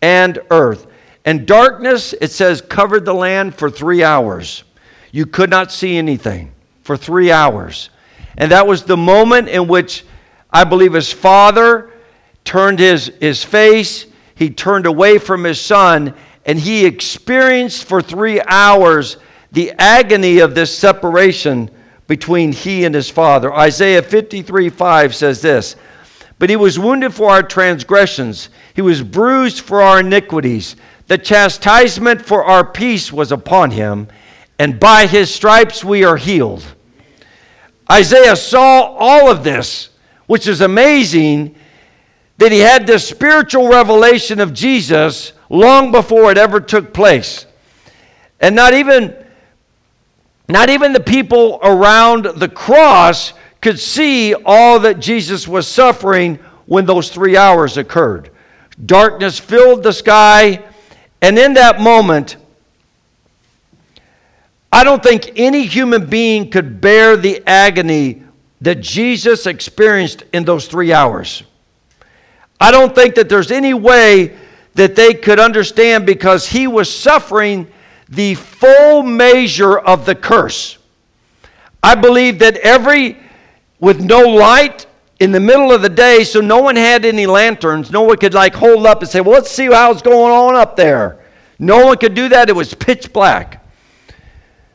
and 0.01 0.39
earth. 0.51 0.87
And 1.25 1.47
darkness, 1.47 2.13
it 2.13 2.31
says, 2.31 2.61
covered 2.61 3.03
the 3.03 3.13
land 3.13 3.55
for 3.55 3.69
three 3.69 4.03
hours. 4.03 4.63
You 5.11 5.25
could 5.25 5.49
not 5.49 5.71
see 5.71 5.97
anything 5.97 6.51
for 6.83 6.95
three 6.95 7.31
hours. 7.31 7.89
And 8.37 8.51
that 8.51 8.67
was 8.67 8.83
the 8.83 8.97
moment 8.97 9.49
in 9.49 9.67
which 9.67 10.05
I 10.51 10.63
believe 10.63 10.93
his 10.93 11.11
father 11.11 11.91
turned 12.43 12.79
his, 12.79 13.11
his 13.19 13.43
face, 13.43 14.05
he 14.35 14.49
turned 14.49 14.85
away 14.85 15.17
from 15.17 15.43
his 15.43 15.59
son, 15.59 16.13
and 16.45 16.59
he 16.59 16.85
experienced 16.85 17.85
for 17.85 18.01
three 18.01 18.39
hours 18.41 19.17
the 19.51 19.71
agony 19.79 20.39
of 20.39 20.53
this 20.53 20.77
separation 20.77 21.71
between 22.07 22.51
he 22.51 22.85
and 22.85 22.93
his 22.93 23.09
father. 23.09 23.51
Isaiah 23.53 24.01
53 24.01 24.69
5 24.69 25.15
says 25.15 25.41
this 25.41 25.75
But 26.37 26.49
he 26.49 26.55
was 26.55 26.77
wounded 26.77 27.13
for 27.13 27.31
our 27.31 27.41
transgressions, 27.41 28.49
he 28.75 28.81
was 28.81 29.01
bruised 29.01 29.61
for 29.61 29.81
our 29.81 30.01
iniquities. 30.01 30.75
The 31.07 31.17
chastisement 31.17 32.21
for 32.25 32.43
our 32.43 32.65
peace 32.65 33.13
was 33.13 33.31
upon 33.31 33.71
him, 33.71 34.07
and 34.57 34.79
by 34.79 35.05
his 35.05 35.33
stripes 35.33 35.83
we 35.83 36.03
are 36.03 36.17
healed. 36.17 36.63
Isaiah 37.91 38.35
saw 38.35 38.95
all 38.97 39.29
of 39.29 39.43
this, 39.43 39.89
which 40.25 40.47
is 40.47 40.61
amazing 40.61 41.55
that 42.37 42.51
he 42.51 42.59
had 42.59 42.87
this 42.87 43.07
spiritual 43.07 43.69
revelation 43.69 44.39
of 44.39 44.53
Jesus 44.53 45.33
long 45.49 45.91
before 45.91 46.31
it 46.31 46.37
ever 46.37 46.59
took 46.59 46.93
place. 46.93 47.45
And 48.39 48.55
not 48.55 48.73
even 48.73 49.15
not 50.47 50.69
even 50.69 50.93
the 50.93 50.99
people 50.99 51.59
around 51.63 52.25
the 52.25 52.49
cross 52.49 53.33
could 53.61 53.79
see 53.79 54.35
all 54.45 54.79
that 54.81 54.99
Jesus 54.99 55.47
was 55.47 55.67
suffering 55.67 56.35
when 56.67 56.85
those 56.85 57.09
3 57.09 57.35
hours 57.35 57.77
occurred. 57.77 58.29
Darkness 58.85 59.39
filled 59.39 59.81
the 59.81 59.93
sky, 59.93 60.63
and 61.25 61.39
in 61.39 61.55
that 61.55 61.81
moment 61.81 62.37
I 64.71 64.83
don't 64.83 65.01
think 65.01 65.31
any 65.37 65.65
human 65.65 66.05
being 66.05 66.51
could 66.51 66.79
bear 66.81 67.17
the 67.17 67.41
agony 67.47 68.21
that 68.61 68.81
Jesus 68.81 69.47
experienced 69.47 70.23
in 70.33 70.43
those 70.43 70.67
three 70.67 70.93
hours. 70.93 71.43
I 72.59 72.69
don't 72.71 72.93
think 72.93 73.15
that 73.15 73.27
there's 73.27 73.51
any 73.51 73.73
way 73.73 74.37
that 74.75 74.95
they 74.95 75.13
could 75.15 75.39
understand 75.39 76.05
because 76.05 76.45
he 76.45 76.67
was 76.67 76.93
suffering 76.93 77.67
the 78.09 78.35
full 78.35 79.01
measure 79.01 79.79
of 79.79 80.05
the 80.05 80.13
curse. 80.13 80.77
I 81.81 81.95
believe 81.95 82.37
that 82.39 82.57
every, 82.57 83.17
with 83.79 83.99
no 83.99 84.19
light 84.19 84.85
in 85.19 85.31
the 85.31 85.39
middle 85.39 85.71
of 85.71 85.81
the 85.81 85.89
day, 85.89 86.23
so 86.23 86.41
no 86.41 86.59
one 86.59 86.75
had 86.75 87.05
any 87.05 87.25
lanterns, 87.25 87.89
no 87.89 88.01
one 88.01 88.17
could 88.17 88.33
like 88.33 88.53
hold 88.53 88.85
up 88.85 89.01
and 89.01 89.09
say, 89.09 89.21
well, 89.21 89.33
let's 89.33 89.51
see 89.51 89.67
how's 89.67 90.01
going 90.01 90.31
on 90.31 90.55
up 90.55 90.75
there. 90.75 91.19
No 91.57 91.85
one 91.85 91.97
could 91.97 92.13
do 92.13 92.27
that. 92.29 92.49
It 92.49 92.55
was 92.55 92.73
pitch 92.73 93.13
black. 93.13 93.65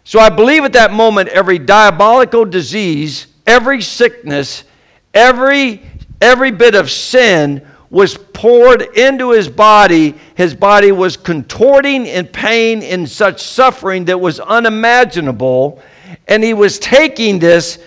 So 0.05 0.19
I 0.19 0.31
believe 0.31 0.65
at 0.65 0.73
that 0.73 0.93
moment 0.93 1.29
every 1.29 1.59
diabolical 1.59 2.45
disease, 2.47 3.27
every 3.47 3.83
sickness, 3.83 4.65
every, 5.13 5.83
every 6.21 6.51
bit 6.51 6.75
of 6.75 6.91
sin 6.91 7.67
was 7.91 8.17
poured 8.17 8.83
into 8.97 9.33
his 9.33 9.49
body. 9.49 10.15
His 10.37 10.55
body 10.55 10.91
was 10.91 11.17
contorting 11.17 12.07
in 12.07 12.27
pain, 12.27 12.83
in 12.83 13.07
such 13.07 13.43
suffering 13.43 14.07
that 14.07 14.19
was 14.19 14.41
unimaginable. 14.41 15.83
And 16.29 16.43
he 16.43 16.55
was 16.55 16.79
taking 16.79 17.39
this 17.39 17.79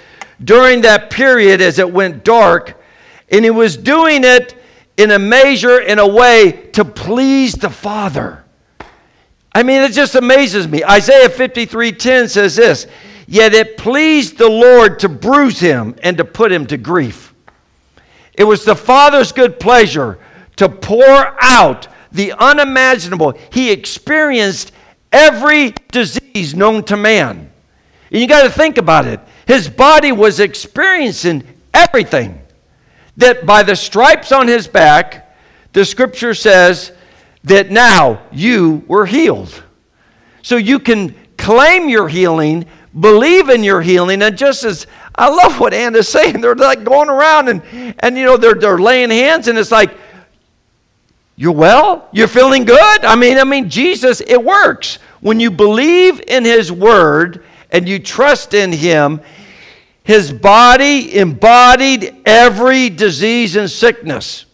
during 0.44 0.82
that 0.82 1.10
period 1.10 1.62
as 1.62 1.80
it 1.80 1.92
went 1.92 2.24
dark. 2.24 2.82
And 3.30 3.44
he 3.44 3.52
was 3.52 3.76
doing 3.76 4.24
it 4.24 4.56
in 4.98 5.12
a 5.12 5.20
measure, 5.20 5.80
in 5.80 6.00
a 6.00 6.08
way 6.08 6.70
to 6.74 6.86
please 6.86 7.54
the 7.54 7.70
Father. 7.70 8.44
I 9.54 9.64
mean, 9.64 9.82
it 9.82 9.92
just 9.92 10.16
amazes 10.16 10.68
me. 10.68 10.84
Isaiah 10.84 11.30
53:10 11.30 12.28
says 12.28 12.56
this, 12.56 12.88
"Yet 13.28 13.54
it 13.54 13.78
pleased 13.78 14.38
the 14.38 14.50
Lord 14.50 15.00
to 15.00 15.10
bruise 15.10 15.60
him 15.60 15.96
and 16.02 16.18
to 16.18 16.26
put 16.26 16.52
him 16.52 16.66
to 16.68 16.78
grief." 16.78 17.34
It 18.36 18.46
was 18.46 18.66
the 18.66 18.76
Father's 18.76 19.32
good 19.32 19.60
pleasure 19.60 20.18
to 20.56 20.70
pour 20.70 21.36
out 21.40 21.88
the 22.12 22.34
unimaginable. 22.38 23.38
He 23.52 23.72
experienced 23.72 24.72
every 25.12 25.76
disease 25.92 26.56
known 26.56 26.84
to 26.84 26.98
man. 26.98 27.50
And 28.12 28.22
you 28.22 28.28
got 28.28 28.44
to 28.44 28.50
think 28.50 28.78
about 28.78 29.06
it. 29.06 29.20
His 29.48 29.68
body 29.68 30.12
was 30.12 30.40
experiencing 30.40 31.44
everything. 31.74 32.42
That 33.18 33.46
by 33.46 33.64
the 33.64 33.76
stripes 33.76 34.32
on 34.32 34.48
his 34.48 34.68
back, 34.68 35.38
the 35.74 35.86
scripture 35.86 36.34
says, 36.34 36.92
that 37.44 37.72
now 37.72 38.22
you 38.32 38.84
were 38.88 39.06
healed. 39.06 39.64
So 40.42 40.58
you 40.58 40.80
can 40.80 41.16
claim 41.38 41.90
your 41.90 42.08
healing, 42.08 42.66
believe 43.00 43.50
in 43.50 43.64
your 43.64 43.82
healing, 43.82 44.22
and 44.22 44.38
just 44.38 44.64
as 44.64 44.88
I 45.16 45.30
love 45.30 45.60
what 45.60 45.74
Anna's 45.74 46.08
saying, 46.08 46.42
they're 46.42 46.56
like 46.56 46.84
going 46.84 47.10
around 47.10 47.50
and, 47.50 47.96
and 48.00 48.18
you 48.18 48.26
know, 48.26 48.38
they're, 48.38 48.56
they're 48.56 48.78
laying 48.78 49.10
hands, 49.10 49.48
and 49.48 49.58
it's 49.58 49.72
like, 49.72 49.92
you're 51.36 51.52
well? 51.52 52.08
You're 52.12 52.28
feeling 52.28 52.64
good? 52.64 53.06
I 53.06 53.16
mean, 53.16 53.38
I 53.38 53.44
mean, 53.44 53.70
Jesus, 53.70 54.22
it 54.22 54.42
works. 54.42 55.00
When 55.20 55.40
you 55.40 55.50
believe 55.50 56.22
in 56.28 56.46
his 56.46 56.72
word 56.72 57.44
and 57.74 57.90
you 57.90 58.00
trust 58.00 58.54
in 58.54 58.72
him, 58.72 59.20
his 60.04 60.32
body 60.32 61.18
embodied 61.18 62.16
every 62.26 62.90
disease 62.90 63.58
and 63.58 63.70
sickness. 63.70 64.46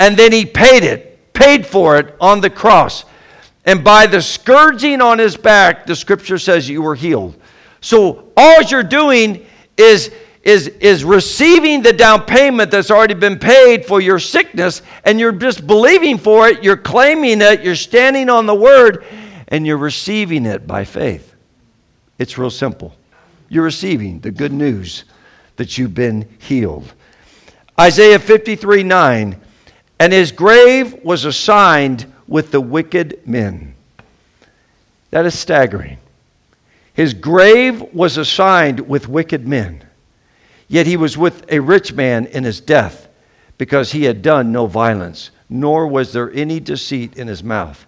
And 0.00 0.16
then 0.16 0.32
he 0.32 0.44
paid 0.44 0.82
it 0.82 1.16
paid 1.36 1.66
for 1.66 1.96
it 1.96 2.16
on 2.20 2.40
the 2.40 2.50
cross. 2.50 3.04
And 3.64 3.84
by 3.84 4.06
the 4.06 4.22
scourging 4.22 5.00
on 5.00 5.18
his 5.18 5.36
back, 5.36 5.86
the 5.86 5.94
scripture 5.94 6.38
says 6.38 6.68
you 6.68 6.82
were 6.82 6.94
healed. 6.94 7.36
So 7.80 8.32
all 8.36 8.62
you're 8.62 8.82
doing 8.82 9.46
is, 9.76 10.10
is, 10.42 10.68
is 10.68 11.04
receiving 11.04 11.82
the 11.82 11.92
down 11.92 12.24
payment 12.24 12.70
that's 12.70 12.90
already 12.90 13.14
been 13.14 13.38
paid 13.38 13.84
for 13.84 14.00
your 14.00 14.18
sickness, 14.18 14.82
and 15.04 15.20
you're 15.20 15.32
just 15.32 15.66
believing 15.66 16.16
for 16.18 16.48
it, 16.48 16.64
you're 16.64 16.76
claiming 16.76 17.40
it, 17.42 17.62
you're 17.62 17.76
standing 17.76 18.30
on 18.30 18.46
the 18.46 18.54
word, 18.54 19.04
and 19.48 19.66
you're 19.66 19.76
receiving 19.76 20.46
it 20.46 20.66
by 20.66 20.84
faith. 20.84 21.34
It's 22.18 22.38
real 22.38 22.50
simple. 22.50 22.94
You're 23.48 23.64
receiving 23.64 24.20
the 24.20 24.30
good 24.30 24.52
news 24.52 25.04
that 25.56 25.76
you've 25.78 25.94
been 25.94 26.28
healed. 26.38 26.92
Isaiah 27.78 28.18
53 28.18 28.82
9, 28.82 29.40
and 29.98 30.12
his 30.12 30.32
grave 30.32 31.04
was 31.04 31.24
assigned 31.24 32.12
with 32.26 32.50
the 32.50 32.60
wicked 32.60 33.26
men. 33.26 33.74
That 35.10 35.26
is 35.26 35.38
staggering. 35.38 35.98
His 36.94 37.12
grave 37.12 37.82
was 37.92 38.16
assigned 38.16 38.80
with 38.80 39.08
wicked 39.08 39.46
men, 39.46 39.84
yet 40.68 40.86
he 40.86 40.96
was 40.96 41.18
with 41.18 41.50
a 41.52 41.60
rich 41.60 41.92
man 41.92 42.26
in 42.26 42.44
his 42.44 42.60
death 42.60 43.08
because 43.58 43.92
he 43.92 44.04
had 44.04 44.22
done 44.22 44.52
no 44.52 44.66
violence, 44.66 45.30
nor 45.48 45.86
was 45.86 46.12
there 46.12 46.32
any 46.32 46.58
deceit 46.58 47.16
in 47.16 47.28
his 47.28 47.44
mouth. 47.44 47.86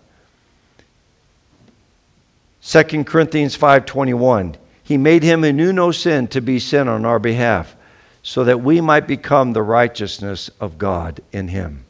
2 2.69 3.07
Corinthians 3.07 3.57
5:21 3.57 4.57
He 4.83 4.99
made 4.99 5.23
him 5.23 5.43
who 5.43 5.55
knew 5.55 5.73
no 5.73 5.91
sin 5.91 6.29
to 6.29 6.43
be 6.43 6.59
sin 6.59 6.87
on 6.87 7.07
our 7.07 7.19
behalf 7.19 7.75
so 8.23 8.45
that 8.45 8.61
we 8.61 8.83
might 8.83 9.07
become 9.07 9.55
the 9.55 9.63
righteousness 9.63 10.51
of 10.61 10.77
God 10.77 11.23
in 11.33 11.49
him. 11.49 11.87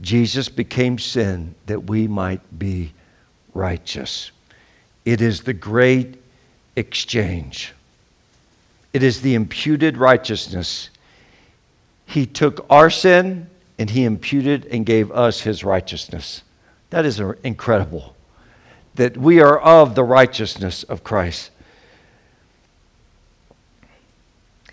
Jesus 0.00 0.48
became 0.48 0.96
sin 0.96 1.56
that 1.66 1.90
we 1.90 2.06
might 2.06 2.56
be 2.56 2.92
righteous. 3.52 4.30
It 5.04 5.20
is 5.20 5.40
the 5.40 5.52
great 5.52 6.22
exchange. 6.76 7.72
It 8.92 9.02
is 9.02 9.22
the 9.22 9.34
imputed 9.34 9.96
righteousness. 9.96 10.88
He 12.06 12.26
took 12.26 12.64
our 12.70 12.90
sin 12.90 13.48
and 13.76 13.90
he 13.90 14.04
imputed 14.04 14.66
and 14.66 14.86
gave 14.86 15.10
us 15.10 15.40
his 15.40 15.64
righteousness. 15.64 16.42
That 16.90 17.04
is 17.04 17.18
incredible. 17.42 18.14
That 18.94 19.16
we 19.16 19.40
are 19.40 19.58
of 19.58 19.94
the 19.94 20.04
righteousness 20.04 20.82
of 20.84 21.02
Christ. 21.02 21.50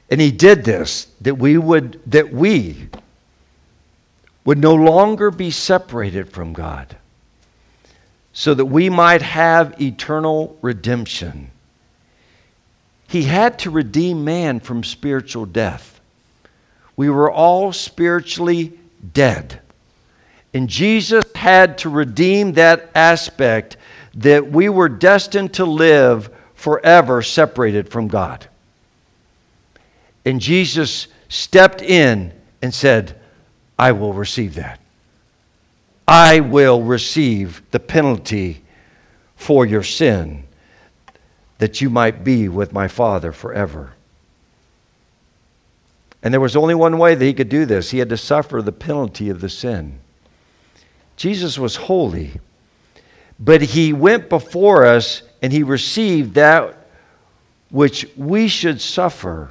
And 0.10 0.20
he 0.20 0.32
did 0.32 0.66
this 0.66 1.08
that 1.22 1.36
we 1.36 1.58
would 1.58 2.02
that 2.08 2.34
we 2.34 2.90
would 4.44 4.58
no 4.58 4.74
longer 4.74 5.30
be 5.30 5.52
separated 5.52 6.32
from 6.32 6.54
God 6.54 6.98
so 8.34 8.54
that 8.54 8.66
we 8.66 8.90
might 8.90 9.22
have 9.22 9.80
eternal 9.82 10.58
redemption. 10.62 11.52
He 13.08 13.24
had 13.24 13.60
to 13.60 13.70
redeem 13.70 14.24
man 14.24 14.60
from 14.60 14.84
spiritual 14.84 15.46
death. 15.46 16.00
We 16.96 17.10
were 17.10 17.32
all 17.32 17.74
spiritually 17.74 18.80
dead. 19.14 19.60
And 20.54 20.70
Jesus 20.70 21.26
had 21.36 21.78
to 21.80 21.90
redeem 21.90 22.54
that 22.54 22.90
aspect 22.96 23.78
that 24.20 24.52
we 24.52 24.70
were 24.70 24.90
destined 24.90 25.54
to 25.56 25.66
live 25.66 26.30
forever 26.54 27.22
separated 27.22 27.90
from 27.90 28.08
God. 28.08 28.48
And 30.26 30.42
Jesus 30.42 31.08
stepped 31.30 31.82
in 31.82 32.34
and 32.62 32.74
said, 32.74 33.16
I 33.78 33.94
will 33.94 34.14
receive 34.14 34.56
that. 34.56 34.80
I 36.06 36.42
will 36.42 36.84
receive 36.84 37.62
the 37.72 37.80
penalty 37.80 38.62
for 39.38 39.66
your 39.66 39.84
sin 39.84 40.44
that 41.60 41.80
you 41.80 41.90
might 41.90 42.24
be 42.24 42.50
with 42.50 42.74
my 42.74 42.88
Father 42.88 43.32
forever. 43.32 43.94
And 46.22 46.34
there 46.34 46.42
was 46.42 46.58
only 46.58 46.76
one 46.76 46.98
way 46.98 47.16
that 47.16 47.24
he 47.24 47.34
could 47.34 47.48
do 47.48 47.66
this 47.66 47.92
he 47.92 48.00
had 48.00 48.10
to 48.10 48.18
suffer 48.18 48.62
the 48.62 48.74
penalty 48.74 49.30
of 49.30 49.40
the 49.40 49.50
sin. 49.50 50.00
Jesus 51.16 51.58
was 51.58 51.78
holy, 51.78 52.34
but 53.40 53.62
he 53.62 53.94
went 53.94 54.30
before 54.30 54.86
us 54.86 55.24
and 55.42 55.54
he 55.54 55.64
received 55.64 56.34
that 56.34 56.76
which 57.70 58.06
we 58.18 58.48
should 58.48 58.82
suffer 58.82 59.50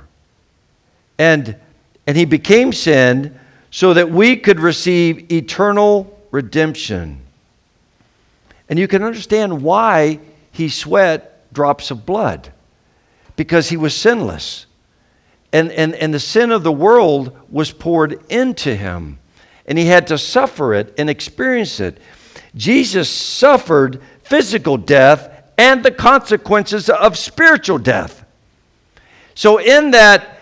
and, 1.18 1.56
and 2.06 2.16
he 2.16 2.24
became 2.24 2.72
sin 2.72 3.38
so 3.70 3.94
that 3.94 4.10
we 4.10 4.36
could 4.36 4.60
receive 4.60 5.30
eternal 5.32 6.18
redemption. 6.30 7.20
And 8.68 8.78
you 8.78 8.86
can 8.88 9.02
understand 9.02 9.62
why 9.62 10.20
he 10.52 10.68
sweat 10.68 11.52
drops 11.52 11.90
of 11.90 12.06
blood 12.06 12.52
because 13.36 13.68
he 13.68 13.76
was 13.76 13.94
sinless. 13.94 14.66
And, 15.52 15.72
and, 15.72 15.94
and 15.94 16.12
the 16.12 16.20
sin 16.20 16.52
of 16.52 16.62
the 16.62 16.72
world 16.72 17.36
was 17.50 17.72
poured 17.72 18.20
into 18.30 18.74
him, 18.74 19.18
and 19.64 19.78
he 19.78 19.86
had 19.86 20.06
to 20.08 20.18
suffer 20.18 20.74
it 20.74 20.94
and 20.98 21.08
experience 21.08 21.80
it. 21.80 21.98
Jesus 22.54 23.08
suffered 23.08 24.00
physical 24.22 24.76
death 24.76 25.30
and 25.56 25.82
the 25.82 25.90
consequences 25.90 26.88
of 26.88 27.18
spiritual 27.18 27.78
death. 27.78 28.24
So, 29.34 29.58
in 29.58 29.92
that 29.92 30.38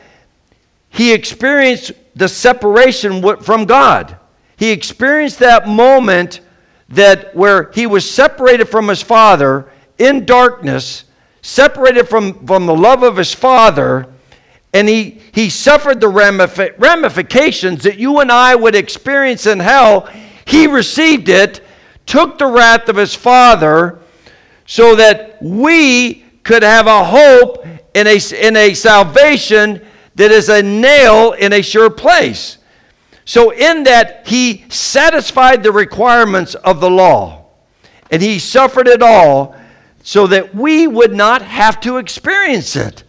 he 0.96 1.12
experienced 1.12 1.92
the 2.14 2.28
separation 2.28 3.22
from 3.42 3.66
God. 3.66 4.16
He 4.56 4.70
experienced 4.70 5.38
that 5.40 5.68
moment 5.68 6.40
that 6.88 7.36
where 7.36 7.70
he 7.72 7.86
was 7.86 8.10
separated 8.10 8.66
from 8.66 8.88
his 8.88 9.02
father 9.02 9.70
in 9.98 10.24
darkness, 10.24 11.04
separated 11.42 12.08
from, 12.08 12.46
from 12.46 12.64
the 12.64 12.74
love 12.74 13.02
of 13.02 13.18
his 13.18 13.34
father, 13.34 14.06
and 14.72 14.88
he, 14.88 15.20
he 15.32 15.50
suffered 15.50 16.00
the 16.00 16.08
ramifications 16.08 17.82
that 17.82 17.98
you 17.98 18.20
and 18.20 18.32
I 18.32 18.54
would 18.54 18.74
experience 18.74 19.46
in 19.46 19.60
hell. 19.60 20.08
He 20.46 20.66
received 20.66 21.28
it, 21.28 21.62
took 22.06 22.38
the 22.38 22.46
wrath 22.46 22.88
of 22.88 22.96
his 22.96 23.14
father, 23.14 24.00
so 24.64 24.94
that 24.96 25.38
we 25.42 26.24
could 26.42 26.62
have 26.62 26.86
a 26.86 27.04
hope 27.04 27.66
in 27.94 28.06
a, 28.06 28.18
in 28.34 28.56
a 28.56 28.74
salvation 28.74 29.84
that 30.14 30.30
is 30.30 30.48
a 30.48 30.62
nail 30.62 31.32
in 31.32 31.52
a 31.52 31.62
sure 31.62 31.90
place. 31.90 32.58
So, 33.24 33.50
in 33.50 33.84
that, 33.84 34.26
he 34.26 34.64
satisfied 34.68 35.62
the 35.62 35.72
requirements 35.72 36.54
of 36.54 36.80
the 36.80 36.90
law 36.90 37.46
and 38.10 38.22
he 38.22 38.38
suffered 38.38 38.86
it 38.86 39.02
all 39.02 39.56
so 40.02 40.28
that 40.28 40.54
we 40.54 40.86
would 40.86 41.12
not 41.12 41.42
have 41.42 41.80
to 41.80 41.96
experience 41.98 42.76
it. 42.76 43.02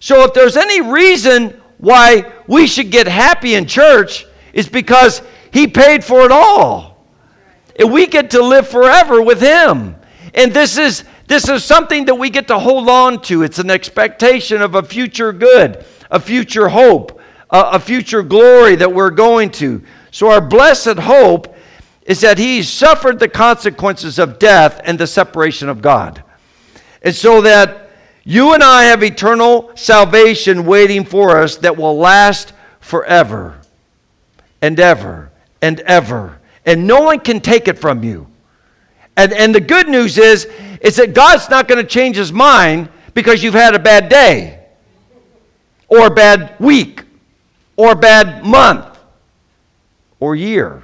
So, 0.00 0.24
if 0.24 0.32
there's 0.32 0.56
any 0.56 0.80
reason 0.80 1.60
why 1.78 2.32
we 2.46 2.66
should 2.66 2.90
get 2.90 3.06
happy 3.06 3.54
in 3.54 3.66
church, 3.66 4.26
is 4.54 4.68
because 4.68 5.20
he 5.52 5.66
paid 5.66 6.02
for 6.02 6.24
it 6.24 6.32
all. 6.32 6.93
And 7.78 7.92
we 7.92 8.06
get 8.06 8.30
to 8.32 8.42
live 8.42 8.68
forever 8.68 9.20
with 9.22 9.40
him. 9.40 9.96
And 10.34 10.52
this 10.52 10.78
is 10.78 11.04
this 11.26 11.48
is 11.48 11.64
something 11.64 12.04
that 12.04 12.14
we 12.14 12.28
get 12.28 12.48
to 12.48 12.58
hold 12.58 12.88
on 12.88 13.22
to. 13.22 13.42
It's 13.42 13.58
an 13.58 13.70
expectation 13.70 14.60
of 14.60 14.74
a 14.74 14.82
future 14.82 15.32
good 15.32 15.84
a 16.14 16.20
future 16.20 16.68
hope, 16.68 17.20
a, 17.50 17.60
a 17.72 17.80
future 17.80 18.22
glory 18.22 18.76
that 18.76 18.92
we're 18.92 19.10
going 19.10 19.50
to. 19.50 19.82
So, 20.10 20.30
our 20.30 20.40
blessed 20.40 20.98
hope 20.98 21.54
is 22.02 22.20
that 22.20 22.38
He 22.38 22.62
suffered 22.62 23.18
the 23.18 23.28
consequences 23.28 24.18
of 24.18 24.38
death 24.38 24.80
and 24.84 24.98
the 24.98 25.06
separation 25.06 25.68
of 25.68 25.82
God. 25.82 26.22
And 27.02 27.14
so 27.14 27.40
that 27.42 27.90
you 28.22 28.54
and 28.54 28.62
I 28.62 28.84
have 28.84 29.02
eternal 29.02 29.72
salvation 29.74 30.64
waiting 30.64 31.04
for 31.04 31.38
us 31.38 31.56
that 31.58 31.76
will 31.76 31.98
last 31.98 32.52
forever 32.80 33.60
and 34.62 34.78
ever 34.78 35.30
and 35.60 35.80
ever. 35.80 36.40
And 36.66 36.86
no 36.86 37.02
one 37.02 37.20
can 37.20 37.40
take 37.40 37.68
it 37.68 37.78
from 37.78 38.02
you. 38.02 38.26
And, 39.16 39.32
and 39.32 39.54
the 39.54 39.60
good 39.60 39.88
news 39.88 40.18
is, 40.18 40.46
is 40.80 40.96
that 40.96 41.14
God's 41.14 41.48
not 41.48 41.68
going 41.68 41.80
to 41.80 41.88
change 41.88 42.16
his 42.16 42.32
mind 42.32 42.88
because 43.12 43.42
you've 43.42 43.54
had 43.54 43.74
a 43.74 43.78
bad 43.78 44.08
day 44.08 44.60
or 45.88 46.06
a 46.06 46.10
bad 46.10 46.56
week 46.58 47.04
or 47.76 47.92
a 47.92 47.96
bad 47.96 48.44
month 48.44 48.98
or 50.18 50.34
year. 50.34 50.82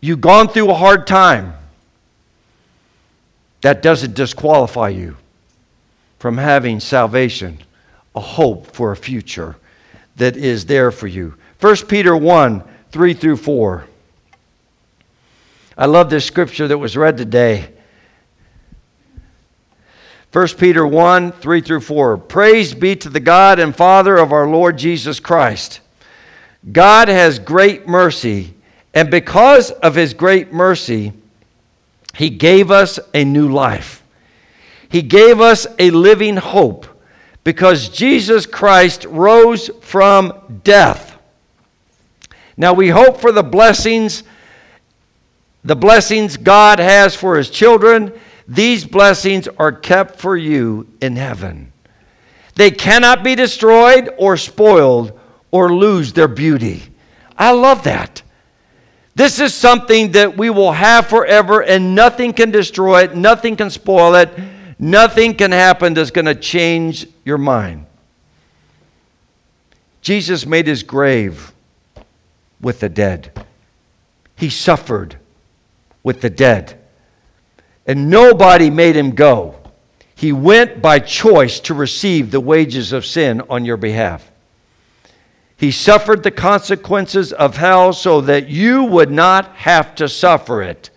You've 0.00 0.20
gone 0.20 0.48
through 0.48 0.70
a 0.70 0.74
hard 0.74 1.06
time. 1.06 1.54
That 3.62 3.82
doesn't 3.82 4.14
disqualify 4.14 4.90
you 4.90 5.16
from 6.18 6.38
having 6.38 6.78
salvation, 6.78 7.58
a 8.14 8.20
hope 8.20 8.68
for 8.68 8.92
a 8.92 8.96
future 8.96 9.56
that 10.16 10.36
is 10.36 10.66
there 10.66 10.90
for 10.90 11.06
you. 11.06 11.34
1 11.60 11.76
Peter 11.88 12.16
1 12.16 12.64
3 12.90 13.14
through 13.14 13.36
4. 13.36 13.86
I 15.78 15.86
love 15.86 16.08
this 16.08 16.24
scripture 16.24 16.68
that 16.68 16.78
was 16.78 16.96
read 16.96 17.16
today. 17.16 17.70
1 20.32 20.48
Peter 20.58 20.86
1 20.86 21.32
3 21.32 21.60
through 21.60 21.80
4. 21.80 22.18
Praise 22.18 22.74
be 22.74 22.96
to 22.96 23.08
the 23.08 23.20
God 23.20 23.58
and 23.58 23.74
Father 23.74 24.16
of 24.16 24.32
our 24.32 24.46
Lord 24.48 24.78
Jesus 24.78 25.20
Christ. 25.20 25.80
God 26.72 27.08
has 27.08 27.38
great 27.38 27.86
mercy, 27.86 28.54
and 28.92 29.10
because 29.10 29.70
of 29.70 29.94
his 29.94 30.14
great 30.14 30.52
mercy, 30.52 31.12
he 32.14 32.30
gave 32.30 32.70
us 32.70 32.98
a 33.14 33.24
new 33.24 33.52
life. 33.52 34.02
He 34.88 35.02
gave 35.02 35.40
us 35.40 35.66
a 35.78 35.90
living 35.90 36.36
hope 36.36 36.86
because 37.46 37.90
Jesus 37.90 38.44
Christ 38.44 39.04
rose 39.04 39.70
from 39.80 40.60
death. 40.64 41.16
Now 42.56 42.72
we 42.72 42.88
hope 42.88 43.20
for 43.20 43.30
the 43.30 43.44
blessings 43.44 44.24
the 45.62 45.76
blessings 45.76 46.36
God 46.36 46.80
has 46.80 47.14
for 47.14 47.36
his 47.36 47.48
children. 47.48 48.12
These 48.48 48.84
blessings 48.84 49.46
are 49.60 49.70
kept 49.70 50.18
for 50.18 50.36
you 50.36 50.88
in 51.00 51.14
heaven. 51.14 51.72
They 52.56 52.72
cannot 52.72 53.22
be 53.22 53.36
destroyed 53.36 54.12
or 54.18 54.36
spoiled 54.36 55.16
or 55.52 55.72
lose 55.72 56.12
their 56.12 56.26
beauty. 56.26 56.82
I 57.38 57.52
love 57.52 57.84
that. 57.84 58.22
This 59.14 59.38
is 59.38 59.54
something 59.54 60.12
that 60.12 60.36
we 60.36 60.50
will 60.50 60.72
have 60.72 61.06
forever, 61.06 61.62
and 61.62 61.94
nothing 61.94 62.32
can 62.32 62.50
destroy 62.50 63.04
it, 63.04 63.14
nothing 63.14 63.54
can 63.54 63.70
spoil 63.70 64.16
it, 64.16 64.30
nothing 64.78 65.34
can 65.34 65.52
happen 65.52 65.94
that's 65.94 66.10
going 66.10 66.26
to 66.26 66.34
change 66.34 67.06
your 67.24 67.38
mind. 67.38 67.86
Jesus 70.02 70.46
made 70.46 70.66
his 70.66 70.82
grave 70.82 71.52
with 72.60 72.80
the 72.80 72.88
dead, 72.88 73.44
he 74.36 74.48
suffered 74.48 75.16
with 76.02 76.20
the 76.20 76.30
dead, 76.30 76.78
and 77.86 78.08
nobody 78.08 78.70
made 78.70 78.96
him 78.96 79.10
go. 79.10 79.56
He 80.14 80.32
went 80.32 80.80
by 80.80 81.00
choice 81.00 81.60
to 81.60 81.74
receive 81.74 82.30
the 82.30 82.40
wages 82.40 82.92
of 82.92 83.04
sin 83.04 83.42
on 83.50 83.64
your 83.64 83.76
behalf. 83.76 84.30
He 85.58 85.70
suffered 85.70 86.22
the 86.22 86.30
consequences 86.30 87.32
of 87.32 87.56
hell 87.56 87.92
so 87.92 88.20
that 88.22 88.48
you 88.48 88.84
would 88.84 89.10
not 89.10 89.56
have 89.56 89.94
to 89.96 90.08
suffer 90.08 90.62
it. 90.62 90.90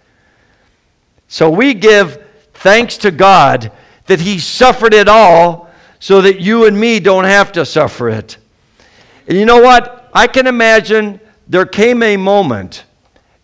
So 1.27 1.49
we 1.49 1.73
give 1.73 2.23
thanks 2.59 2.97
to 2.97 3.11
God 3.11 3.71
that 4.05 4.21
He 4.21 4.39
suffered 4.39 4.93
it 4.93 5.07
all 5.07 5.69
so 5.99 6.21
that 6.21 6.39
you 6.39 6.65
and 6.65 6.79
me 6.79 6.99
don't 6.99 7.25
have 7.25 7.51
to 7.53 7.65
suffer 7.65 8.09
it. 8.09 8.37
And 9.27 9.37
you 9.37 9.45
know 9.45 9.61
what? 9.61 10.09
I 10.13 10.27
can 10.27 10.47
imagine 10.47 11.19
there 11.47 11.65
came 11.65 12.01
a 12.01 12.17
moment 12.17 12.85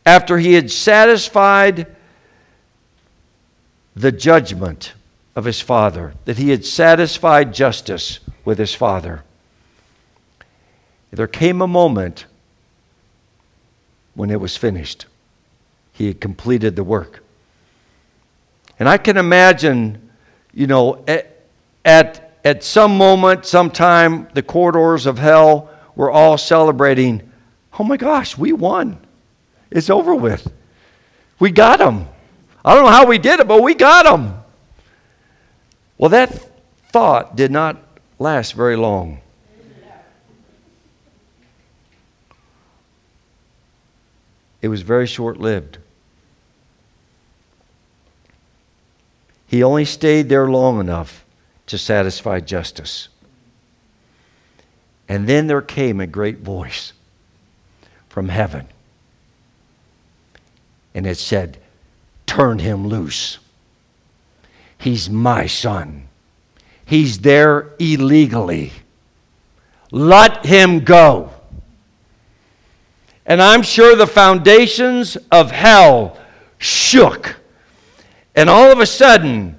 after 0.06 0.38
He 0.38 0.54
had 0.54 0.71
satisfied 0.71 1.95
the 3.95 4.12
judgment 4.12 4.93
of 5.36 5.45
His 5.45 5.60
Father, 5.62 6.13
that 6.25 6.38
He 6.38 6.49
had 6.49 6.65
satisfied 6.65 7.54
justice 7.54 8.19
with 8.45 8.58
His 8.58 8.73
Father 8.73 9.23
there 11.15 11.28
came 11.28 11.62
a 11.62 11.67
moment 11.67 12.25
when 14.13 14.30
it 14.30 14.39
was 14.39 14.58
finished. 14.58 15.06
He 15.93 16.08
had 16.08 16.19
completed 16.19 16.75
the 16.75 16.84
work. 16.84 17.23
And 18.79 18.89
I 18.89 18.97
can 18.97 19.17
imagine, 19.17 20.09
you 20.53 20.67
know, 20.67 21.03
at, 21.07 21.43
at, 21.83 22.38
at 22.43 22.63
some 22.63 22.97
moment, 22.97 23.45
sometime, 23.45 24.27
the 24.33 24.43
corridors 24.43 25.05
of 25.05 25.17
hell 25.17 25.69
were 25.95 26.11
all 26.11 26.38
celebrating, 26.38 27.31
oh 27.79 27.83
my 27.83 27.97
gosh, 27.97 28.38
we 28.38 28.51
won. 28.51 28.99
It's 29.71 29.89
over 29.89 30.13
with. 30.13 30.51
We 31.39 31.51
got 31.51 31.79
him. 31.79 32.07
I 32.63 32.73
don't 32.73 32.85
know 32.85 32.91
how 32.91 33.05
we 33.05 33.17
did 33.17 33.39
it, 33.39 33.47
but 33.47 33.61
we 33.61 33.73
got 33.75 34.05
him. 34.05 34.33
Well, 35.97 36.09
that 36.09 36.51
thought 36.91 37.35
did 37.35 37.51
not 37.51 37.81
last 38.19 38.53
very 38.53 38.75
long. 38.75 39.21
It 44.61 44.67
was 44.67 44.81
very 44.81 45.05
short 45.05 45.38
lived. 45.38 45.77
He 49.47 49.63
only 49.63 49.86
stayed 49.86 50.29
there 50.29 50.47
long 50.47 50.79
enough 50.79 51.25
to 51.67 51.77
satisfy 51.77 52.39
justice. 52.39 53.10
And 55.08 55.27
then 55.27 55.47
there 55.47 55.62
came 55.62 55.99
a 55.99 56.08
great 56.08 56.39
voice 56.39 56.93
from 58.10 58.29
heaven. 58.29 58.67
And 60.93 61.05
it 61.05 61.17
said, 61.17 61.58
Turn 62.25 62.60
him 62.60 62.88
loose. 62.88 63.39
He's 64.77 65.10
my 65.10 65.45
son. 65.45 66.08
He's 66.86 67.19
there 67.19 67.73
illegally. 67.79 68.71
Let 69.91 70.45
him 70.45 70.84
go. 70.84 71.31
And 73.25 73.41
I'm 73.41 73.63
sure 73.63 73.95
the 73.95 74.08
foundations 74.08 75.17
of 75.31 75.51
hell 75.51 76.17
shook. 76.58 77.38
And 78.36 78.50
all 78.50 78.71
of 78.71 78.80
a 78.80 78.86
sudden, 78.86 79.58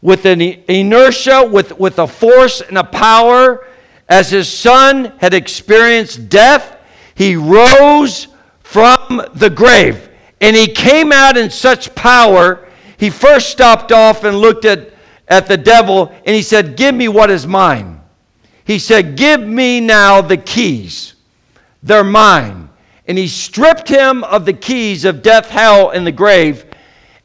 with 0.00 0.24
an 0.26 0.40
inertia, 0.40 1.48
with, 1.50 1.78
with 1.78 1.98
a 1.98 2.06
force 2.06 2.60
and 2.60 2.78
a 2.78 2.84
power, 2.84 3.66
as 4.08 4.30
his 4.30 4.48
son 4.48 5.12
had 5.18 5.34
experienced 5.34 6.28
death, 6.28 6.76
he 7.14 7.36
rose 7.36 8.28
from 8.60 9.22
the 9.34 9.50
grave. 9.50 10.08
And 10.40 10.54
he 10.54 10.68
came 10.68 11.12
out 11.12 11.36
in 11.36 11.50
such 11.50 11.94
power, 11.94 12.68
he 12.96 13.10
first 13.10 13.50
stopped 13.50 13.92
off 13.92 14.24
and 14.24 14.36
looked 14.36 14.64
at, 14.64 14.92
at 15.26 15.46
the 15.46 15.56
devil 15.56 16.12
and 16.24 16.34
he 16.34 16.42
said, 16.42 16.76
Give 16.76 16.94
me 16.94 17.08
what 17.08 17.30
is 17.30 17.46
mine. 17.46 18.00
He 18.64 18.78
said, 18.78 19.16
Give 19.16 19.40
me 19.40 19.80
now 19.80 20.20
the 20.20 20.36
keys. 20.36 21.14
They're 21.82 22.04
mine 22.04 22.68
and 23.08 23.16
he 23.16 23.26
stripped 23.26 23.88
him 23.88 24.22
of 24.24 24.44
the 24.44 24.52
keys 24.52 25.06
of 25.06 25.22
death, 25.22 25.48
hell, 25.48 25.90
and 25.90 26.06
the 26.06 26.12
grave, 26.12 26.67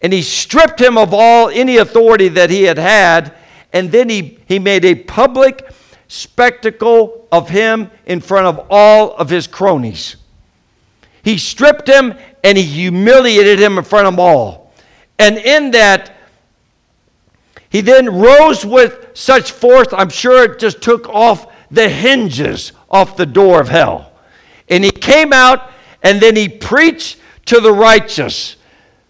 and 0.04 0.12
he 0.12 0.22
stripped 0.22 0.80
him 0.80 0.98
of 0.98 1.14
all 1.14 1.50
any 1.50 1.78
authority 1.78 2.28
that 2.28 2.50
he 2.50 2.64
had 2.64 2.78
had, 2.78 3.34
and 3.72 3.90
then 3.90 4.10
he, 4.10 4.38
he 4.46 4.60
made 4.60 4.84
a 4.84 4.96
public 4.96 5.68
spectacle 6.10 7.28
of 7.32 7.50
him 7.50 7.90
in 8.06 8.20
front 8.20 8.46
of 8.46 8.68
all 8.70 9.16
of 9.16 9.30
his 9.30 9.48
cronies. 9.48 10.18
He 11.24 11.38
stripped 11.38 11.88
him 11.88 12.14
and 12.44 12.58
he 12.58 12.64
humiliated 12.64 13.60
him 13.60 13.78
in 13.78 13.84
front 13.86 14.06
of 14.06 14.14
them 14.14 14.20
all. 14.20 14.74
And 15.18 15.38
in 15.38 15.72
that, 15.72 16.18
he 17.70 17.80
then 17.80 18.14
rose 18.14 18.66
with 18.66 19.08
such 19.14 19.54
force, 19.54 19.88
I'm 19.94 20.10
sure 20.10 20.44
it 20.44 20.60
just 20.60 20.82
took 20.82 21.08
off 21.10 21.52
the 21.72 21.88
hinges 21.88 22.74
off 22.92 23.16
the 23.16 23.26
door 23.26 23.62
of 23.62 23.70
hell. 23.70 24.12
And 24.70 24.84
he 24.84 24.92
came 24.92 25.32
out 25.32 25.72
and 26.04 26.22
then 26.22 26.36
he 26.36 26.50
preached 26.50 27.18
to 27.46 27.62
the 27.62 27.72
righteous 27.72 28.58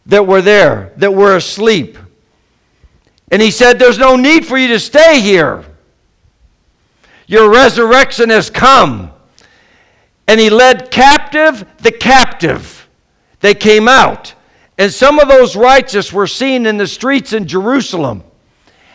that 0.05 0.27
were 0.27 0.41
there, 0.41 0.91
that 0.97 1.13
were 1.13 1.35
asleep. 1.35 1.97
And 3.31 3.41
he 3.41 3.51
said, 3.51 3.79
There's 3.79 3.97
no 3.97 4.15
need 4.15 4.45
for 4.45 4.57
you 4.57 4.67
to 4.69 4.79
stay 4.79 5.21
here. 5.21 5.65
Your 7.27 7.49
resurrection 7.51 8.29
has 8.29 8.49
come. 8.49 9.11
And 10.27 10.39
he 10.39 10.49
led 10.49 10.91
captive 10.91 11.65
the 11.79 11.91
captive. 11.91 12.87
They 13.39 13.53
came 13.53 13.87
out. 13.87 14.33
And 14.77 14.91
some 14.91 15.19
of 15.19 15.27
those 15.27 15.55
righteous 15.55 16.11
were 16.11 16.27
seen 16.27 16.65
in 16.65 16.77
the 16.77 16.87
streets 16.87 17.33
in 17.33 17.47
Jerusalem. 17.47 18.23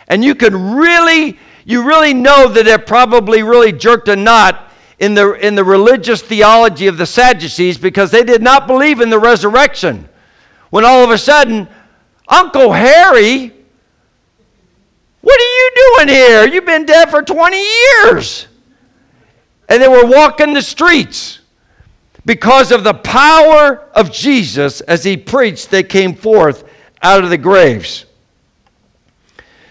And 0.07 0.23
you 0.23 0.35
can 0.35 0.75
really, 0.75 1.39
you 1.65 1.85
really 1.85 2.13
know 2.13 2.47
that 2.47 2.67
it 2.67 2.87
probably 2.87 3.43
really 3.43 3.71
jerked 3.71 4.07
a 4.07 4.15
knot 4.15 4.71
in 4.97 5.13
the, 5.13 5.33
in 5.33 5.55
the 5.55 5.63
religious 5.63 6.21
theology 6.21 6.87
of 6.87 6.97
the 6.97 7.05
Sadducees 7.05 7.77
because 7.77 8.11
they 8.11 8.23
did 8.23 8.41
not 8.41 8.67
believe 8.67 8.99
in 8.99 9.09
the 9.09 9.19
resurrection. 9.19 10.08
When 10.69 10.85
all 10.85 11.03
of 11.03 11.09
a 11.09 11.17
sudden, 11.17 11.67
Uncle 12.27 12.71
Harry, 12.71 13.53
what 15.21 15.39
are 15.39 15.43
you 15.43 15.71
doing 15.75 16.07
here? 16.09 16.47
You've 16.47 16.65
been 16.65 16.85
dead 16.85 17.09
for 17.09 17.21
20 17.21 17.57
years. 17.57 18.47
And 19.67 19.81
they 19.81 19.87
were 19.87 20.05
walking 20.05 20.53
the 20.53 20.61
streets 20.61 21.39
because 22.25 22.71
of 22.71 22.83
the 22.83 22.93
power 22.93 23.89
of 23.93 24.11
Jesus 24.11 24.81
as 24.81 25.03
he 25.03 25.17
preached, 25.17 25.71
they 25.71 25.83
came 25.83 26.13
forth 26.13 26.63
out 27.01 27.23
of 27.23 27.29
the 27.29 27.37
graves. 27.37 28.05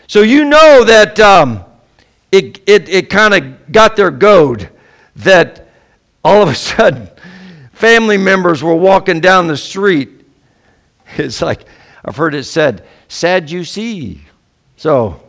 So 0.07 0.23
you 0.23 0.45
know 0.45 0.85
that 0.85 1.21
um, 1.21 1.65
it, 2.33 2.61
it, 2.67 2.89
it 2.89 3.11
kind 3.11 3.35
of 3.35 3.73
got 3.73 3.95
their 3.95 4.11
goad 4.11 4.71
that 5.17 5.69
all 6.25 6.43
of 6.43 6.49
a 6.49 6.55
sudden 6.55 7.09
family 7.73 8.17
members 8.17 8.63
were 8.63 8.75
walking 8.75 9.21
down 9.21 9.47
the 9.47 9.57
street. 9.57 10.18
It's 11.17 11.43
like, 11.43 11.65
I've 12.05 12.17
heard 12.17 12.35
it 12.35 12.45
said, 12.45 12.87
sad 13.09 13.51
you 13.51 13.65
see. 13.65 14.21
So, 14.77 15.23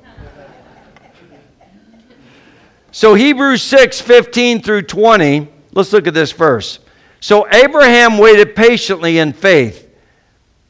so 2.91 3.15
Hebrews 3.15 3.61
6 3.63 4.01
15 4.01 4.61
through 4.61 4.83
20, 4.83 5.47
let's 5.73 5.93
look 5.93 6.07
at 6.07 6.13
this 6.13 6.31
verse. 6.31 6.79
So 7.19 7.47
Abraham 7.51 8.17
waited 8.17 8.55
patiently 8.55 9.17
in 9.17 9.33
faith 9.33 9.89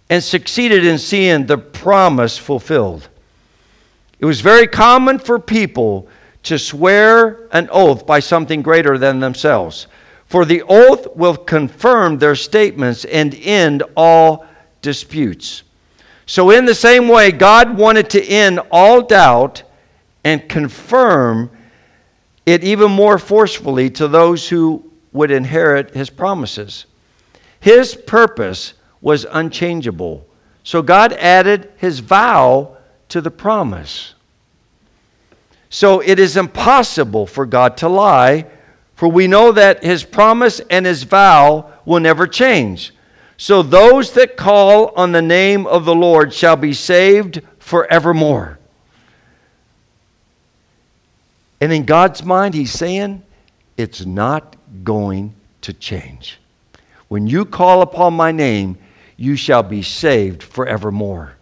and 0.10 0.24
succeeded 0.24 0.86
in 0.86 0.98
seeing 0.98 1.46
the 1.46 1.58
promise 1.58 2.38
fulfilled. 2.38 3.08
It 4.20 4.26
was 4.26 4.42
very 4.42 4.68
common 4.68 5.20
for 5.20 5.40
people 5.40 6.08
to 6.44 6.58
swear 6.58 7.48
an 7.52 7.70
oath 7.72 8.06
by 8.06 8.20
something 8.20 8.62
greater 8.62 8.98
than 8.98 9.20
themselves. 9.20 9.88
For 10.26 10.46
the 10.46 10.64
oath 10.68 11.16
will 11.16 11.36
confirm 11.36 12.18
their 12.18 12.36
statements 12.36 13.06
and 13.06 13.36
end 13.36 13.84
all 13.96 14.46
disputes. 14.82 15.64
So, 16.26 16.52
in 16.52 16.66
the 16.66 16.76
same 16.76 17.08
way, 17.08 17.32
God 17.32 17.78
wanted 17.78 18.10
to 18.12 18.24
end 18.24 18.60
all 18.72 19.02
doubt 19.02 19.64
and 20.24 20.48
confirm 20.48 21.50
it 22.46 22.64
even 22.64 22.92
more 22.92 23.18
forcefully 23.18 23.90
to 23.92 24.08
those 24.08 24.50
who 24.50 24.84
would 25.12 25.32
inherit 25.32 25.94
his 25.94 26.10
promises. 26.10 26.86
His 27.60 27.96
purpose 27.96 28.74
was 29.02 29.26
unchangeable. 29.30 30.26
So 30.64 30.82
God 30.82 31.14
added 31.14 31.72
his 31.78 32.00
vow 32.00 32.78
to 33.10 33.22
the 33.22 33.32
promise. 33.32 34.14
So 35.70 36.00
it 36.00 36.20
is 36.20 36.38
impossible 36.38 37.26
for 37.26 37.46
God 37.46 37.78
to 37.78 37.90
lie, 37.90 38.46
for 38.96 39.08
we 39.08 39.28
know 39.28 39.52
that 39.52 39.84
his 39.84 40.04
promise 40.04 40.60
and 40.70 40.86
his 40.86 41.04
vow 41.04 41.72
will 41.86 42.00
never 42.00 42.28
change. 42.28 42.94
So 43.42 43.64
those 43.64 44.12
that 44.12 44.36
call 44.36 44.88
on 44.98 45.14
the 45.14 45.22
name 45.22 45.66
of 45.66 45.86
the 45.86 45.96
Lord 45.96 46.34
shall 46.34 46.58
be 46.58 46.74
saved 46.74 47.42
forevermore. 47.58 48.60
And 51.62 51.72
in 51.72 51.86
God's 51.86 52.22
mind, 52.22 52.54
he's 52.54 52.74
saying, 52.74 53.24
it's 53.78 54.06
not 54.06 54.58
going 54.84 55.34
to 55.62 55.72
change. 55.72 56.38
When 57.08 57.28
you 57.28 57.46
call 57.46 57.82
upon 57.82 58.14
my 58.14 58.34
name, 58.34 58.78
you 59.16 59.38
shall 59.38 59.64
be 59.64 59.84
saved 59.84 60.44
forevermore. 60.44 61.38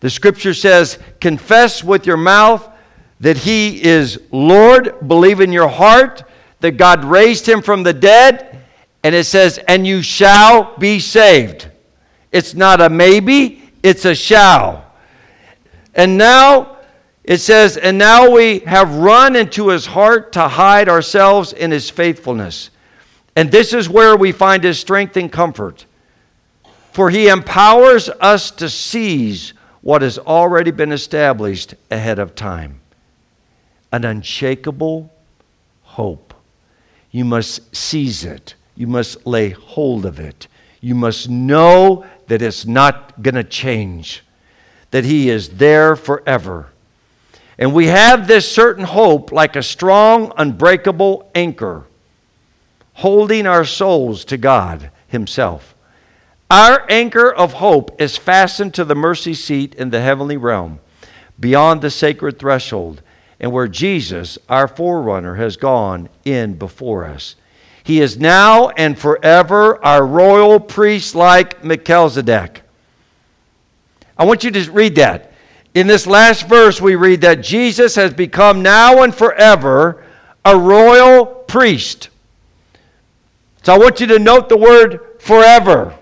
The 0.00 0.10
scripture 0.10 0.54
says, 0.54 0.98
Confess 1.20 1.84
with 1.84 2.04
your 2.04 2.16
mouth 2.16 2.68
that 3.20 3.36
he 3.36 3.80
is 3.80 4.20
Lord, 4.32 5.06
believe 5.06 5.38
in 5.38 5.52
your 5.52 5.68
heart 5.68 6.24
that 6.58 6.72
God 6.72 7.04
raised 7.04 7.48
him 7.48 7.62
from 7.62 7.84
the 7.84 7.92
dead, 7.92 8.51
and 9.02 9.14
it 9.14 9.24
says, 9.24 9.58
And 9.68 9.86
you 9.86 10.02
shall 10.02 10.76
be 10.78 11.00
saved. 11.00 11.68
It's 12.30 12.54
not 12.54 12.80
a 12.80 12.88
maybe, 12.88 13.70
it's 13.82 14.04
a 14.04 14.14
shall. 14.14 14.84
And 15.94 16.16
now, 16.16 16.78
it 17.24 17.38
says, 17.38 17.76
And 17.76 17.98
now 17.98 18.30
we 18.30 18.60
have 18.60 18.96
run 18.96 19.36
into 19.36 19.68
his 19.68 19.86
heart 19.86 20.32
to 20.32 20.48
hide 20.48 20.88
ourselves 20.88 21.52
in 21.52 21.70
his 21.70 21.90
faithfulness. 21.90 22.70
And 23.36 23.50
this 23.50 23.72
is 23.72 23.88
where 23.88 24.16
we 24.16 24.32
find 24.32 24.64
his 24.64 24.78
strength 24.78 25.16
and 25.16 25.30
comfort. 25.30 25.86
For 26.92 27.08
he 27.08 27.28
empowers 27.28 28.08
us 28.08 28.50
to 28.52 28.68
seize 28.68 29.54
what 29.80 30.02
has 30.02 30.18
already 30.18 30.70
been 30.70 30.92
established 30.92 31.74
ahead 31.90 32.18
of 32.18 32.34
time 32.34 32.80
an 33.90 34.04
unshakable 34.06 35.12
hope. 35.82 36.32
You 37.10 37.26
must 37.26 37.76
seize 37.76 38.24
it, 38.24 38.54
you 38.74 38.86
must 38.86 39.26
lay 39.26 39.50
hold 39.50 40.06
of 40.06 40.18
it. 40.18 40.48
You 40.80 40.94
must 40.94 41.28
know 41.28 42.04
that 42.26 42.42
it's 42.42 42.64
not 42.64 43.22
going 43.22 43.34
to 43.34 43.44
change, 43.44 44.24
that 44.90 45.04
he 45.04 45.30
is 45.30 45.50
there 45.50 45.96
forever. 45.96 46.68
And 47.58 47.74
we 47.74 47.86
have 47.86 48.26
this 48.26 48.50
certain 48.50 48.84
hope 48.84 49.30
like 49.30 49.56
a 49.56 49.62
strong, 49.62 50.32
unbreakable 50.36 51.30
anchor 51.34 51.84
holding 52.94 53.46
our 53.46 53.64
souls 53.64 54.24
to 54.26 54.36
God 54.36 54.90
Himself. 55.08 55.74
Our 56.50 56.84
anchor 56.90 57.32
of 57.32 57.54
hope 57.54 58.00
is 58.00 58.16
fastened 58.16 58.74
to 58.74 58.84
the 58.84 58.94
mercy 58.94 59.34
seat 59.34 59.74
in 59.74 59.90
the 59.90 60.00
heavenly 60.00 60.36
realm, 60.36 60.80
beyond 61.40 61.80
the 61.80 61.90
sacred 61.90 62.38
threshold, 62.38 63.02
and 63.40 63.50
where 63.50 63.68
Jesus, 63.68 64.38
our 64.48 64.68
forerunner, 64.68 65.36
has 65.36 65.56
gone 65.56 66.08
in 66.24 66.54
before 66.54 67.04
us. 67.04 67.36
He 67.84 68.00
is 68.00 68.18
now 68.18 68.68
and 68.70 68.98
forever 68.98 69.84
our 69.84 70.06
royal 70.06 70.60
priest 70.60 71.14
like 71.14 71.64
Melchizedek. 71.64 72.62
I 74.16 74.24
want 74.24 74.44
you 74.44 74.50
to 74.52 74.70
read 74.70 74.94
that. 74.96 75.32
In 75.74 75.86
this 75.86 76.06
last 76.06 76.48
verse, 76.48 76.80
we 76.80 76.96
read 76.96 77.22
that 77.22 77.42
Jesus 77.42 77.94
has 77.94 78.12
become 78.12 78.62
now 78.62 79.02
and 79.02 79.14
forever 79.14 80.04
a 80.44 80.56
royal 80.56 81.24
priest. 81.26 82.10
So 83.62 83.74
I 83.74 83.78
want 83.78 84.00
you 84.00 84.06
to 84.08 84.18
note 84.18 84.48
the 84.48 84.56
word 84.56 85.00
forever. 85.20 85.96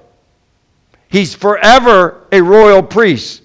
He's 1.08 1.34
forever 1.34 2.26
a 2.32 2.40
royal 2.40 2.82
priest. 2.82 3.42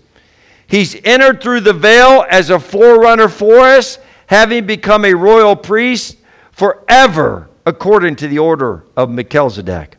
He's 0.67 0.95
entered 1.03 1.41
through 1.41 1.61
the 1.61 1.73
veil 1.73 2.25
as 2.29 2.49
a 2.49 2.59
forerunner 2.59 3.27
for 3.27 3.59
us, 3.59 3.99
having 4.27 4.65
become 4.65 5.05
a 5.05 5.13
royal 5.13 5.55
priest 5.55 6.17
forever, 6.51 7.49
according 7.65 8.15
to 8.17 8.27
the 8.27 8.39
order 8.39 8.83
of 8.95 9.09
Melchizedek. 9.09 9.97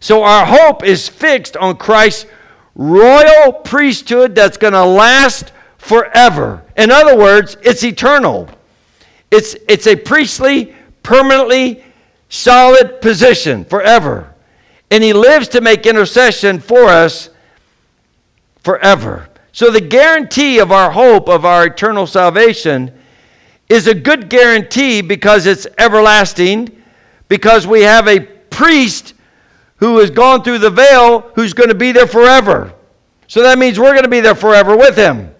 So 0.00 0.22
our 0.24 0.46
hope 0.46 0.82
is 0.82 1.08
fixed 1.08 1.56
on 1.56 1.76
Christ's 1.76 2.26
royal 2.74 3.52
priesthood 3.52 4.34
that's 4.34 4.56
going 4.56 4.72
to 4.72 4.84
last 4.84 5.52
forever. 5.78 6.62
In 6.76 6.90
other 6.90 7.16
words, 7.16 7.56
it's 7.62 7.84
eternal. 7.84 8.48
It's, 9.30 9.54
it's 9.68 9.86
a 9.86 9.96
priestly, 9.96 10.74
permanently 11.02 11.84
solid 12.28 13.00
position 13.00 13.64
forever. 13.64 14.34
And 14.90 15.04
he 15.04 15.12
lives 15.12 15.48
to 15.48 15.60
make 15.60 15.86
intercession 15.86 16.58
for 16.58 16.84
us 16.84 17.30
forever. 18.62 19.28
So 19.52 19.70
the 19.70 19.80
guarantee 19.80 20.58
of 20.58 20.72
our 20.72 20.90
hope 20.90 21.28
of 21.28 21.44
our 21.44 21.66
eternal 21.66 22.06
salvation 22.06 22.99
is 23.70 23.86
a 23.86 23.94
good 23.94 24.28
guarantee 24.28 25.00
because 25.00 25.46
it's 25.46 25.66
everlasting, 25.78 26.82
because 27.28 27.66
we 27.66 27.82
have 27.82 28.08
a 28.08 28.20
priest 28.20 29.14
who 29.76 29.98
has 29.98 30.10
gone 30.10 30.42
through 30.42 30.58
the 30.58 30.68
veil 30.68 31.20
who's 31.36 31.54
going 31.54 31.68
to 31.68 31.74
be 31.74 31.92
there 31.92 32.08
forever. 32.08 32.74
So 33.28 33.42
that 33.44 33.58
means 33.58 33.78
we're 33.78 33.92
going 33.92 34.02
to 34.02 34.10
be 34.10 34.20
there 34.20 34.34
forever 34.34 34.76
with 34.76 34.96
him. 34.96 35.32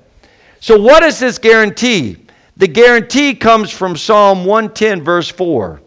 So, 0.60 0.80
what 0.80 1.02
is 1.02 1.18
this 1.18 1.38
guarantee? 1.38 2.18
The 2.56 2.68
guarantee 2.68 3.34
comes 3.34 3.70
from 3.70 3.96
Psalm 3.96 4.44
110, 4.44 5.02
verse 5.02 5.28
4. 5.28 5.80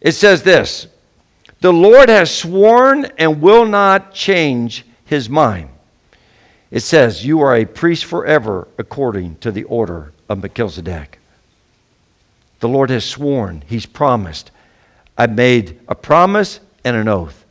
It 0.00 0.12
says 0.12 0.42
this 0.42 0.88
The 1.60 1.72
Lord 1.72 2.08
has 2.08 2.34
sworn 2.34 3.04
and 3.18 3.40
will 3.40 3.66
not 3.66 4.12
change 4.12 4.84
his 5.04 5.30
mind. 5.30 5.68
It 6.72 6.80
says, 6.80 7.24
You 7.24 7.40
are 7.42 7.54
a 7.54 7.66
priest 7.66 8.06
forever 8.06 8.66
according 8.78 9.36
to 9.36 9.52
the 9.52 9.64
order 9.64 10.12
of 10.28 10.42
Melchizedek. 10.42 11.19
The 12.60 12.68
Lord 12.68 12.90
has 12.90 13.04
sworn, 13.04 13.64
He's 13.66 13.86
promised. 13.86 14.50
I 15.18 15.26
made 15.26 15.80
a 15.88 15.94
promise 15.94 16.60
and 16.84 16.96
an 16.96 17.08
oath. 17.08 17.44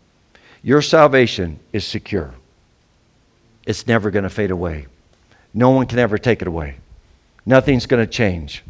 Your 0.63 0.81
salvation 0.81 1.59
is 1.73 1.85
secure, 1.85 2.33
it's 3.65 3.87
never 3.87 4.11
going 4.11 4.23
to 4.23 4.29
fade 4.29 4.51
away. 4.51 4.87
No 5.53 5.71
one 5.71 5.87
can 5.87 5.99
ever 5.99 6.17
take 6.17 6.41
it 6.41 6.47
away. 6.47 6.75
Nothing's 7.45 7.85
going 7.87 8.05
to 8.05 8.11
change. 8.11 8.63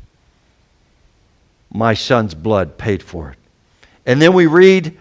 My 1.71 1.93
son's 1.93 2.34
blood 2.34 2.78
paid 2.78 3.04
for 3.04 3.32
it. 3.32 3.38
And 4.06 4.21
then 4.21 4.34
we 4.34 4.47
read 4.47 4.97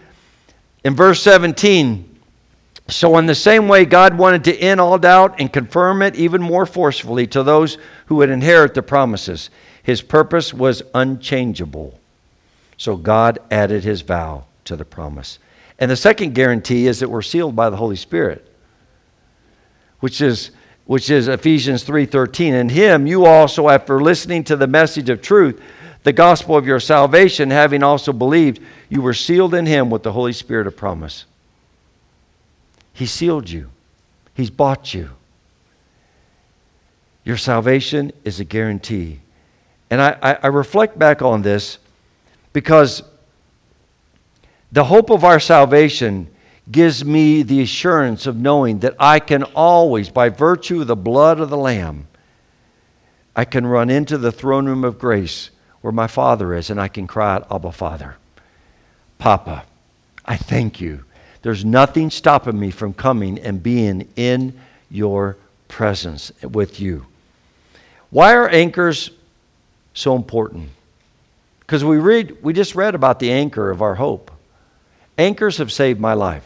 in 0.83 0.95
verse 0.95 1.21
17 1.23 2.05
So, 2.89 3.17
in 3.17 3.25
the 3.25 3.35
same 3.35 3.67
way, 3.67 3.85
God 3.85 4.17
wanted 4.17 4.43
to 4.45 4.57
end 4.57 4.81
all 4.81 4.97
doubt 4.97 5.39
and 5.39 5.51
confirm 5.51 6.01
it 6.01 6.15
even 6.15 6.41
more 6.41 6.65
forcefully 6.65 7.27
to 7.27 7.43
those 7.43 7.77
who 8.07 8.17
would 8.17 8.29
inherit 8.29 8.73
the 8.73 8.83
promises. 8.83 9.49
His 9.89 10.03
purpose 10.03 10.53
was 10.53 10.83
unchangeable. 10.93 11.99
So, 12.77 12.95
God 12.95 13.39
added 13.49 13.83
his 13.83 14.01
vow 14.01 14.43
to 14.65 14.75
the 14.75 14.85
promise. 14.85 15.39
And 15.79 15.89
the 15.89 15.95
second 15.95 16.35
guarantee 16.35 16.85
is 16.85 16.99
that 16.99 17.09
we're 17.09 17.23
sealed 17.23 17.55
by 17.55 17.71
the 17.71 17.75
Holy 17.75 17.95
Spirit, 17.95 18.47
which 19.99 20.21
is 20.21 20.51
which 20.85 21.09
is 21.09 21.27
Ephesians 21.27 21.81
3:13. 21.81 22.53
In 22.53 22.69
him 22.69 23.07
you 23.07 23.25
also 23.25 23.67
after 23.67 23.99
listening 23.99 24.43
to 24.43 24.55
the 24.55 24.67
message 24.67 25.09
of 25.09 25.23
truth 25.23 25.59
the 26.03 26.13
gospel 26.13 26.55
of 26.55 26.67
your 26.67 26.79
salvation, 26.79 27.49
having 27.49 27.81
also 27.81 28.13
believed, 28.13 28.61
you 28.89 29.01
were 29.01 29.15
sealed 29.15 29.55
in 29.55 29.65
him 29.65 29.89
with 29.89 30.03
the 30.03 30.11
Holy 30.11 30.33
Spirit 30.33 30.67
of 30.67 30.77
promise. 30.77 31.25
He 32.93 33.07
sealed 33.07 33.49
you, 33.49 33.71
He's 34.35 34.51
bought 34.51 34.93
you. 34.93 35.09
Your 37.23 37.37
salvation 37.37 38.11
is 38.23 38.39
a 38.39 38.43
guarantee. 38.43 39.21
And 39.89 40.01
I, 40.01 40.17
I, 40.21 40.33
I 40.43 40.47
reflect 40.47 40.97
back 40.99 41.21
on 41.21 41.41
this 41.41 41.79
because 42.53 43.03
the 44.71 44.83
hope 44.83 45.09
of 45.09 45.23
our 45.23 45.39
salvation 45.39 46.29
gives 46.71 47.03
me 47.03 47.41
the 47.41 47.61
assurance 47.61 48.27
of 48.27 48.35
knowing 48.35 48.79
that 48.79 48.95
I 48.99 49.19
can 49.19 49.43
always, 49.43 50.09
by 50.09 50.29
virtue 50.29 50.81
of 50.81 50.87
the 50.87 50.95
blood 50.95 51.39
of 51.39 51.49
the 51.49 51.57
Lamb, 51.57 52.07
I 53.35 53.45
can 53.45 53.65
run 53.65 53.89
into 53.89 54.17
the 54.17 54.31
throne 54.31 54.67
room 54.67 54.83
of 54.83 54.99
grace 54.99 55.49
where 55.81 55.93
my 55.93 56.07
Father 56.07 56.53
is, 56.53 56.69
and 56.69 56.79
I 56.79 56.87
can 56.87 57.07
cry 57.07 57.35
out, 57.35 57.47
Abba, 57.51 57.71
Father. 57.71 58.17
Papa, 59.17 59.65
I 60.25 60.35
thank 60.35 60.81
you. 60.81 61.05
There's 61.41 61.63
nothing 61.63 62.09
stopping 62.09 62.59
me 62.59 62.69
from 62.69 62.93
coming 62.93 63.39
and 63.39 63.63
being 63.63 64.07
in 64.15 64.59
your 64.91 65.37
presence 65.69 66.31
with 66.43 66.79
you. 66.79 67.05
Why 68.09 68.33
are 68.33 68.49
anchors 68.49 69.11
so 69.99 70.15
important? 70.15 70.69
Because 71.59 71.83
we 71.83 71.97
read, 71.97 72.41
we 72.41 72.53
just 72.53 72.75
read 72.75 72.95
about 72.95 73.19
the 73.19 73.31
anchor 73.31 73.69
of 73.69 73.81
our 73.81 73.95
hope. 73.95 74.31
Anchors 75.17 75.57
have 75.57 75.71
saved 75.71 75.99
my 75.99 76.13
life. 76.13 76.45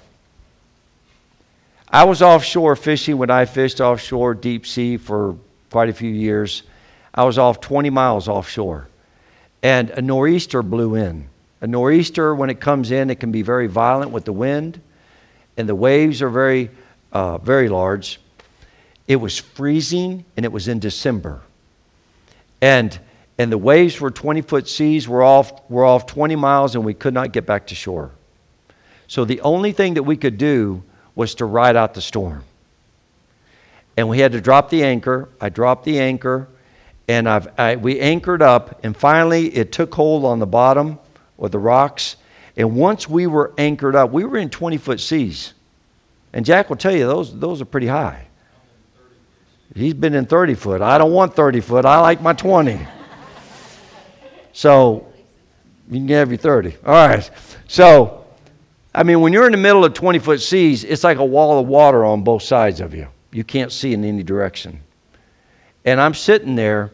I 1.88 2.06
was 2.06 2.24
offshore 2.24 2.76
fishing 2.76 3.20
when 3.20 3.30
I 3.30 3.46
fished 3.46 3.80
offshore 3.80 4.34
deep 4.34 4.66
sea 4.66 4.98
for 4.98 5.38
quite 5.70 5.90
a 5.90 5.94
few 5.94 6.10
years. 6.10 6.64
I 7.14 7.24
was 7.24 7.38
off 7.38 7.62
20 7.62 7.92
miles 7.92 8.28
offshore, 8.28 8.88
and 9.62 9.92
a 9.92 10.02
nor'easter 10.02 10.64
blew 10.64 10.96
in. 10.96 11.30
A 11.62 11.68
nor'easter, 11.68 12.34
when 12.34 12.50
it 12.50 12.60
comes 12.60 12.90
in, 12.90 13.12
it 13.12 13.20
can 13.20 13.32
be 13.32 13.44
very 13.44 13.68
violent 13.68 14.12
with 14.12 14.26
the 14.26 14.34
wind, 14.34 14.82
and 15.56 15.70
the 15.70 15.76
waves 15.76 16.22
are 16.24 16.30
very, 16.30 16.72
uh, 17.12 17.38
very 17.38 17.70
large. 17.70 18.20
It 19.08 19.18
was 19.18 19.38
freezing, 19.38 20.26
and 20.36 20.46
it 20.46 20.52
was 20.52 20.68
in 20.68 20.80
December. 20.80 21.42
And, 22.60 23.00
and 23.38 23.52
the 23.52 23.58
waves 23.58 24.00
were 24.00 24.12
20 24.12 24.42
foot 24.42 24.68
seas. 24.68 25.08
We're 25.08 25.24
off, 25.24 25.70
we're 25.70 25.86
off 25.86 26.06
20 26.06 26.36
miles, 26.36 26.76
and 26.76 26.86
we 26.86 26.94
could 26.94 27.14
not 27.14 27.32
get 27.32 27.46
back 27.46 27.68
to 27.68 27.76
shore. 27.76 28.12
So 29.08 29.26
the 29.26 29.42
only 29.42 29.72
thing 29.72 29.96
that 29.96 30.04
we 30.04 30.18
could 30.18 30.38
do 30.38 30.84
was 31.16 31.36
to 31.36 31.46
ride 31.46 31.76
out 31.76 31.94
the 31.94 32.02
storm. 32.02 32.44
And 33.98 34.10
we 34.10 34.20
had 34.20 34.32
to 34.32 34.42
drop 34.42 34.70
the 34.70 34.84
anchor. 34.84 35.30
I 35.40 35.50
dropped 35.50 35.86
the 35.86 36.00
anchor, 36.00 36.48
and 37.08 37.28
I've, 37.28 37.48
I, 37.60 37.76
we 37.76 38.00
anchored 38.00 38.42
up, 38.42 38.84
and 38.84 38.96
finally 38.96 39.48
it 39.56 39.72
took 39.72 39.94
hold 39.94 40.26
on 40.26 40.40
the 40.40 40.48
bottom 40.48 41.00
or 41.38 41.50
the 41.50 41.60
rocks. 41.60 42.16
And 42.56 42.76
once 42.76 43.10
we 43.10 43.28
were 43.28 43.54
anchored 43.58 43.96
up, 43.96 44.12
we 44.12 44.26
were 44.26 44.38
in 44.38 44.50
20 44.50 44.78
foot 44.78 45.00
seas. 45.00 45.54
And 46.34 46.46
Jack 46.46 46.70
will 46.70 46.78
tell 46.78 46.96
you, 46.96 47.06
those, 47.06 47.38
those 47.38 47.62
are 47.62 47.66
pretty 47.66 47.88
high. 47.88 48.26
He's 49.76 49.94
been 49.94 50.14
in 50.14 50.26
30 50.26 50.54
foot. 50.54 50.82
I 50.82 50.98
don't 50.98 51.12
want 51.12 51.36
30 51.36 51.62
foot. 51.62 51.86
I 51.86 52.00
like 52.00 52.22
my 52.22 52.34
20. 52.34 52.80
So 54.54 55.06
you 55.90 56.00
can 56.00 56.08
have 56.10 56.30
your 56.30 56.38
30. 56.38 56.78
All 56.86 56.94
right. 56.94 57.30
So 57.68 58.24
I 58.96 59.04
mean, 59.04 59.22
when 59.22 59.34
you're 59.34 59.48
in 59.48 59.52
the 59.52 59.58
middle 59.58 59.84
of 59.84 59.94
20 59.94 60.20
foot 60.20 60.42
seas, 60.42 60.84
it's 60.84 61.04
like 61.04 61.18
a 61.18 61.26
wall 61.26 61.60
of 61.60 61.68
water 61.68 62.06
on 62.06 62.24
both 62.24 62.44
sides 62.44 62.80
of 62.80 62.94
you. 62.94 63.08
You 63.32 63.44
can't 63.44 63.72
see 63.72 63.94
in 63.94 64.06
any 64.06 64.22
direction. 64.22 64.82
And 65.84 66.00
I'm 66.00 66.14
sitting 66.14 66.56
there, 66.56 66.92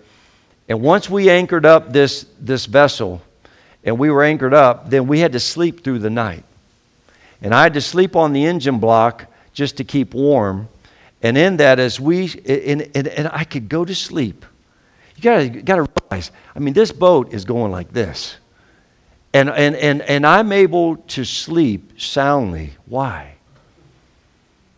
and 0.70 0.82
once 0.82 1.10
we 1.10 1.30
anchored 1.30 1.66
up 1.66 1.92
this, 1.92 2.26
this 2.40 2.66
vessel, 2.66 3.22
and 3.84 4.00
we 4.00 4.10
were 4.10 4.24
anchored 4.24 4.54
up, 4.54 4.90
then 4.90 5.08
we 5.08 5.20
had 5.20 5.34
to 5.34 5.40
sleep 5.40 5.84
through 5.84 6.00
the 6.00 6.10
night. 6.10 6.46
And 7.42 7.54
I 7.54 7.64
had 7.64 7.74
to 7.74 7.82
sleep 7.82 8.16
on 8.16 8.32
the 8.32 8.46
engine 8.46 8.80
block 8.80 9.26
just 9.54 9.78
to 9.78 9.84
keep 9.84 10.14
warm. 10.14 10.70
And 11.22 11.38
in 11.38 11.58
that, 11.58 11.80
as 11.80 12.00
we, 12.00 12.32
and, 12.46 12.90
and, 12.96 13.08
and 13.08 13.30
I 13.34 13.44
could 13.44 13.68
go 13.68 13.84
to 13.84 13.94
sleep. 13.94 14.46
You 15.20 15.24
gotta, 15.24 15.50
gotta 15.50 15.82
realize, 15.82 16.32
I 16.56 16.60
mean, 16.60 16.74
this 16.74 16.94
boat 16.94 17.34
is 17.34 17.44
going 17.44 17.74
like 17.74 17.92
this. 17.92 18.38
And, 19.34 19.50
and, 19.50 19.76
and, 19.76 20.02
and 20.02 20.26
I'm 20.26 20.54
able 20.54 20.96
to 20.96 21.26
sleep 21.26 22.00
soundly. 22.00 22.72
Why? 22.86 23.34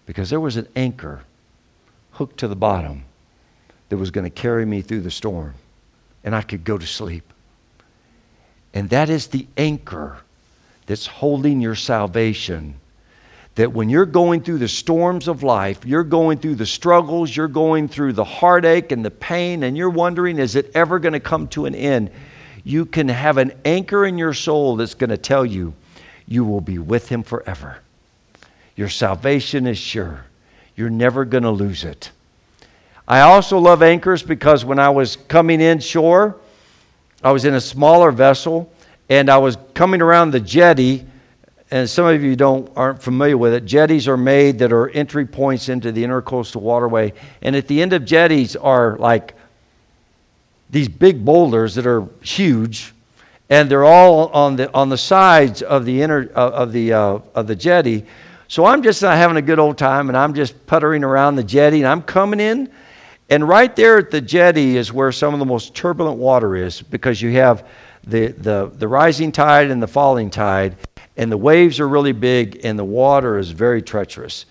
Because 0.07 0.31
there 0.31 0.39
was 0.39 0.57
an 0.57 0.67
anchor 0.75 1.21
hooked 2.13 2.39
to 2.39 2.47
the 2.47 2.55
bottom 2.55 3.03
that 3.89 3.97
was 3.97 4.09
going 4.09 4.23
to 4.23 4.31
carry 4.31 4.65
me 4.65 4.81
through 4.81 5.01
the 5.01 5.11
storm, 5.11 5.53
and 6.23 6.35
I 6.35 6.41
could 6.41 6.63
go 6.63 6.75
to 6.75 6.87
sleep. 6.87 7.31
And 8.73 8.89
that 8.89 9.11
is 9.11 9.27
the 9.27 9.45
anchor 9.57 10.21
that's 10.87 11.05
holding 11.05 11.61
your 11.61 11.75
salvation. 11.75 12.79
That 13.55 13.73
when 13.73 13.89
you're 13.89 14.05
going 14.05 14.43
through 14.43 14.59
the 14.59 14.67
storms 14.67 15.27
of 15.27 15.43
life, 15.43 15.85
you're 15.85 16.03
going 16.03 16.37
through 16.37 16.55
the 16.55 16.65
struggles, 16.65 17.35
you're 17.35 17.47
going 17.47 17.87
through 17.87 18.13
the 18.13 18.23
heartache 18.23 18.91
and 18.91 19.03
the 19.03 19.11
pain, 19.11 19.63
and 19.63 19.77
you're 19.77 19.89
wondering, 19.89 20.39
is 20.39 20.55
it 20.55 20.71
ever 20.73 20.99
going 20.99 21.13
to 21.13 21.19
come 21.19 21.47
to 21.49 21.65
an 21.65 21.75
end? 21.75 22.11
you 22.63 22.85
can 22.85 23.07
have 23.07 23.37
an 23.37 23.53
anchor 23.65 24.05
in 24.05 24.17
your 24.17 24.33
soul 24.33 24.75
that's 24.75 24.93
going 24.93 25.09
to 25.09 25.17
tell 25.17 25.45
you 25.45 25.73
you 26.27 26.45
will 26.45 26.61
be 26.61 26.77
with 26.77 27.09
him 27.09 27.23
forever. 27.23 27.77
Your 28.75 28.89
salvation 28.89 29.67
is 29.67 29.77
sure. 29.77 30.25
You're 30.75 30.89
never 30.89 31.25
going 31.25 31.43
to 31.43 31.51
lose 31.51 31.83
it. 31.83 32.11
I 33.07 33.21
also 33.21 33.57
love 33.57 33.83
anchors 33.83 34.23
because 34.23 34.63
when 34.63 34.79
I 34.79 34.89
was 34.89 35.15
coming 35.15 35.59
in 35.59 35.79
shore, 35.79 36.37
I 37.23 37.31
was 37.31 37.45
in 37.45 37.55
a 37.55 37.61
smaller 37.61 38.11
vessel 38.11 38.71
and 39.09 39.29
I 39.29 39.37
was 39.37 39.57
coming 39.73 40.01
around 40.01 40.31
the 40.31 40.39
jetty. 40.39 41.05
And 41.71 41.89
some 41.89 42.05
of 42.05 42.21
you 42.21 42.35
don't 42.35 42.69
aren't 42.75 43.01
familiar 43.01 43.37
with 43.37 43.53
it. 43.53 43.65
Jetties 43.65 44.07
are 44.07 44.17
made 44.17 44.59
that 44.59 44.73
are 44.73 44.89
entry 44.89 45.25
points 45.25 45.69
into 45.69 45.93
the 45.93 46.03
intercoastal 46.03 46.61
waterway. 46.61 47.13
And 47.41 47.55
at 47.55 47.67
the 47.67 47.81
end 47.81 47.93
of 47.93 48.03
jetties 48.03 48.57
are 48.57 48.97
like 48.97 49.35
these 50.69 50.89
big 50.89 51.23
boulders 51.23 51.75
that 51.75 51.85
are 51.85 52.07
huge, 52.21 52.93
and 53.49 53.69
they're 53.69 53.85
all 53.85 54.27
on 54.29 54.55
the 54.55 54.73
on 54.73 54.89
the 54.89 54.97
sides 54.97 55.61
of 55.61 55.85
the 55.85 56.01
inner 56.01 56.29
uh, 56.35 56.49
of 56.51 56.71
the 56.71 56.93
uh, 56.93 57.19
of 57.35 57.47
the 57.47 57.55
jetty. 57.55 58.05
So 58.47 58.65
I'm 58.65 58.83
just 58.83 59.01
uh, 59.01 59.15
having 59.15 59.37
a 59.37 59.41
good 59.41 59.59
old 59.59 59.77
time, 59.77 60.09
and 60.09 60.17
I'm 60.17 60.33
just 60.33 60.65
puttering 60.67 61.05
around 61.05 61.35
the 61.37 61.43
jetty, 61.43 61.77
and 61.77 61.87
I'm 61.87 62.01
coming 62.01 62.41
in, 62.41 62.69
and 63.29 63.47
right 63.47 63.73
there 63.75 63.97
at 63.97 64.11
the 64.11 64.19
jetty 64.19 64.75
is 64.75 64.91
where 64.91 65.11
some 65.13 65.33
of 65.33 65.39
the 65.39 65.45
most 65.45 65.73
turbulent 65.73 66.17
water 66.17 66.57
is, 66.57 66.81
because 66.81 67.21
you 67.21 67.31
have 67.31 67.65
the 68.05 68.27
the 68.27 68.71
the 68.75 68.87
rising 68.87 69.31
tide 69.31 69.71
and 69.71 69.81
the 69.81 69.87
falling 69.87 70.29
tide, 70.29 70.75
and 71.17 71.31
the 71.31 71.37
waves 71.37 71.79
are 71.79 71.87
really 71.87 72.11
big, 72.11 72.61
and 72.63 72.77
the 72.77 72.85
water 72.85 73.37
is 73.37 73.51
very 73.51 73.81
treacherous. 73.81 74.45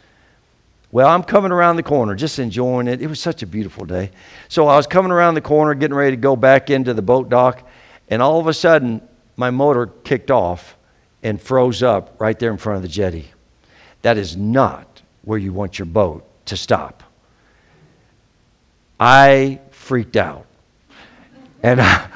Well, 0.93 1.09
I'm 1.09 1.23
coming 1.23 1.53
around 1.53 1.77
the 1.77 1.83
corner, 1.83 2.15
just 2.15 2.39
enjoying 2.39 2.89
it. 2.89 3.01
It 3.01 3.07
was 3.07 3.21
such 3.21 3.43
a 3.43 3.47
beautiful 3.47 3.85
day. 3.85 4.11
So 4.49 4.67
I 4.67 4.77
was 4.77 4.87
coming 4.87 5.13
around 5.13 5.35
the 5.35 5.41
corner, 5.41 5.75
getting 5.75 5.97
ready 5.97 6.17
to 6.17 6.21
go 6.21 6.35
back 6.35 6.69
into 6.69 6.95
the 6.95 7.03
boat 7.03 7.29
dock, 7.29 7.69
and 8.09 8.21
all 8.21 8.41
of 8.41 8.49
a 8.49 8.55
sudden, 8.55 9.01
my 9.37 9.51
motor 9.51 9.87
kicked 10.05 10.31
off 10.31 10.77
and 11.23 11.41
froze 11.41 11.83
up 11.83 12.21
right 12.21 12.39
there 12.39 12.51
in 12.51 12.57
front 12.57 12.77
of 12.77 12.83
the 12.83 12.89
jetty. 12.89 13.31
That 14.03 14.17
is 14.17 14.37
not 14.37 15.03
where 15.23 15.39
you 15.39 15.53
want 15.53 15.79
your 15.79 15.87
boat 15.87 16.25
to 16.47 16.57
stop. 16.57 17.03
I 18.99 19.61
freaked 19.71 20.17
out. 20.17 20.47
And 21.63 21.81
I, 21.83 22.09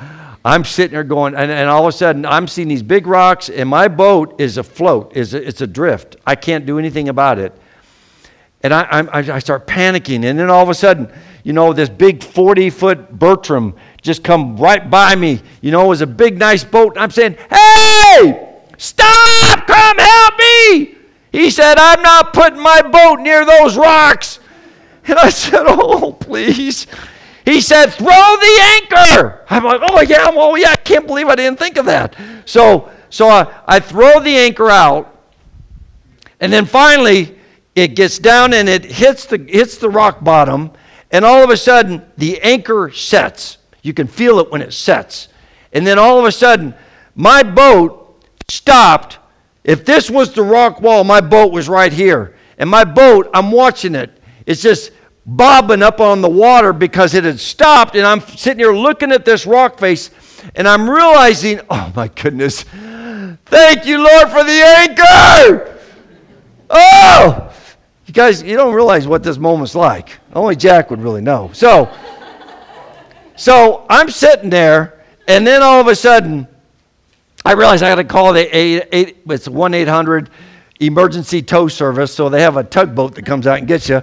am 0.44 0.64
sitting 0.64 0.92
there 0.92 1.04
going, 1.04 1.34
and, 1.34 1.50
and, 1.50 1.70
all 1.70 1.86
of 1.86 1.94
a 1.94 1.96
sudden, 1.96 2.26
I'm 2.26 2.46
seeing 2.46 2.68
these 2.68 2.82
big 2.82 3.06
rocks, 3.06 3.48
and 3.48 3.68
my 3.68 3.88
boat 3.88 4.40
is 4.40 4.58
afloat, 4.58 5.16
is 5.16 5.32
it's 5.32 5.62
adrift. 5.62 6.16
I 6.26 6.34
can't 6.34 6.66
do 6.66 6.78
anything 6.78 7.08
about 7.08 7.38
it. 7.38 7.56
And 8.62 8.72
I, 8.72 8.82
I, 8.82 9.34
I 9.34 9.38
start 9.38 9.66
panicking. 9.66 10.24
And 10.24 10.38
then 10.38 10.50
all 10.50 10.62
of 10.62 10.68
a 10.70 10.74
sudden, 10.74 11.12
you 11.44 11.52
know, 11.52 11.72
this 11.72 11.90
big 11.90 12.22
40 12.22 12.70
foot 12.70 13.10
Bertram 13.18 13.74
just 14.00 14.24
come 14.24 14.56
right 14.56 14.90
by 14.90 15.14
me. 15.14 15.42
You 15.60 15.70
know, 15.70 15.84
it 15.84 15.88
was 15.88 16.00
a 16.00 16.06
big, 16.06 16.38
nice 16.38 16.64
boat. 16.64 16.94
And 16.94 16.98
I'm 17.02 17.10
saying, 17.10 17.36
hey, 17.50 18.62
stop, 18.78 19.66
come 19.66 19.98
help 19.98 20.38
me. 20.38 20.96
He 21.30 21.50
said, 21.50 21.76
I'm 21.78 22.00
not 22.00 22.32
putting 22.32 22.60
my 22.60 22.80
boat 22.80 23.20
near 23.20 23.44
those 23.44 23.76
rocks. 23.76 24.40
And 25.06 25.18
I 25.18 25.28
said, 25.28 25.64
oh, 25.66 26.12
please. 26.18 26.86
He 27.44 27.60
said, 27.60 27.86
throw 27.90 28.06
the 28.06 28.58
anchor. 28.80 29.44
I'm 29.50 29.64
like, 29.64 29.80
oh, 29.82 30.00
yeah, 30.00 30.30
oh, 30.32 30.56
yeah, 30.56 30.70
I 30.70 30.76
can't 30.76 31.06
believe 31.06 31.28
I 31.28 31.34
didn't 31.34 31.58
think 31.58 31.76
of 31.76 31.86
that. 31.86 32.16
So, 32.46 32.90
so 33.10 33.28
I, 33.28 33.62
I 33.66 33.80
throw 33.80 34.20
the 34.20 34.34
anchor 34.34 34.70
out. 34.70 35.10
And 36.40 36.52
then 36.52 36.64
finally, 36.64 37.38
it 37.74 37.96
gets 37.96 38.18
down 38.18 38.54
and 38.54 38.68
it 38.68 38.84
hits 38.84 39.26
the, 39.26 39.38
hits 39.38 39.78
the 39.78 39.90
rock 39.90 40.22
bottom, 40.22 40.72
and 41.10 41.24
all 41.24 41.44
of 41.44 41.50
a 41.50 41.56
sudden, 41.56 42.04
the 42.16 42.40
anchor 42.40 42.90
sets. 42.90 43.58
You 43.82 43.92
can 43.92 44.06
feel 44.06 44.38
it 44.38 44.50
when 44.50 44.62
it 44.62 44.72
sets. 44.72 45.28
And 45.72 45.86
then 45.86 45.98
all 45.98 46.18
of 46.18 46.24
a 46.24 46.32
sudden, 46.32 46.74
my 47.14 47.42
boat 47.42 48.24
stopped. 48.48 49.18
If 49.64 49.84
this 49.84 50.10
was 50.10 50.32
the 50.32 50.42
rock 50.42 50.80
wall, 50.80 51.04
my 51.04 51.20
boat 51.20 51.52
was 51.52 51.68
right 51.68 51.92
here. 51.92 52.36
And 52.58 52.70
my 52.70 52.84
boat, 52.84 53.28
I'm 53.34 53.50
watching 53.50 53.94
it. 53.94 54.20
It's 54.46 54.62
just 54.62 54.92
bobbing 55.26 55.82
up 55.82 56.00
on 56.00 56.20
the 56.20 56.28
water 56.28 56.72
because 56.72 57.14
it 57.14 57.24
had 57.24 57.40
stopped. 57.40 57.96
And 57.96 58.06
I'm 58.06 58.20
sitting 58.20 58.58
here 58.58 58.74
looking 58.74 59.12
at 59.12 59.24
this 59.24 59.46
rock 59.46 59.78
face, 59.78 60.10
and 60.54 60.68
I'm 60.68 60.88
realizing, 60.88 61.60
oh 61.70 61.92
my 61.96 62.08
goodness, 62.08 62.62
thank 63.46 63.86
you, 63.86 63.98
Lord, 63.98 64.28
for 64.28 64.44
the 64.44 64.62
anchor. 64.78 65.78
Oh, 66.70 67.52
you 68.06 68.14
guys, 68.14 68.42
you 68.42 68.56
don't 68.56 68.74
realize 68.74 69.06
what 69.06 69.22
this 69.22 69.38
moment's 69.38 69.74
like. 69.74 70.18
Only 70.34 70.56
Jack 70.56 70.90
would 70.90 71.00
really 71.00 71.22
know. 71.22 71.50
So, 71.52 71.90
so 73.36 73.86
I'm 73.88 74.10
sitting 74.10 74.50
there, 74.50 75.04
and 75.28 75.46
then 75.46 75.62
all 75.62 75.80
of 75.80 75.86
a 75.86 75.94
sudden, 75.94 76.46
I 77.46 77.52
realize 77.52 77.82
I 77.82 77.90
got 77.90 77.96
to 77.96 78.04
call 78.04 78.32
the 78.32 78.56
eight, 78.56 78.88
eight, 78.92 79.18
it's 79.28 79.48
one 79.48 79.74
eight 79.74 79.88
hundred 79.88 80.30
emergency 80.80 81.42
tow 81.42 81.68
service. 81.68 82.14
So 82.14 82.28
they 82.28 82.40
have 82.40 82.56
a 82.56 82.64
tugboat 82.64 83.14
that 83.14 83.26
comes 83.26 83.46
out 83.46 83.58
and 83.58 83.68
gets 83.68 83.88
you. 83.88 84.02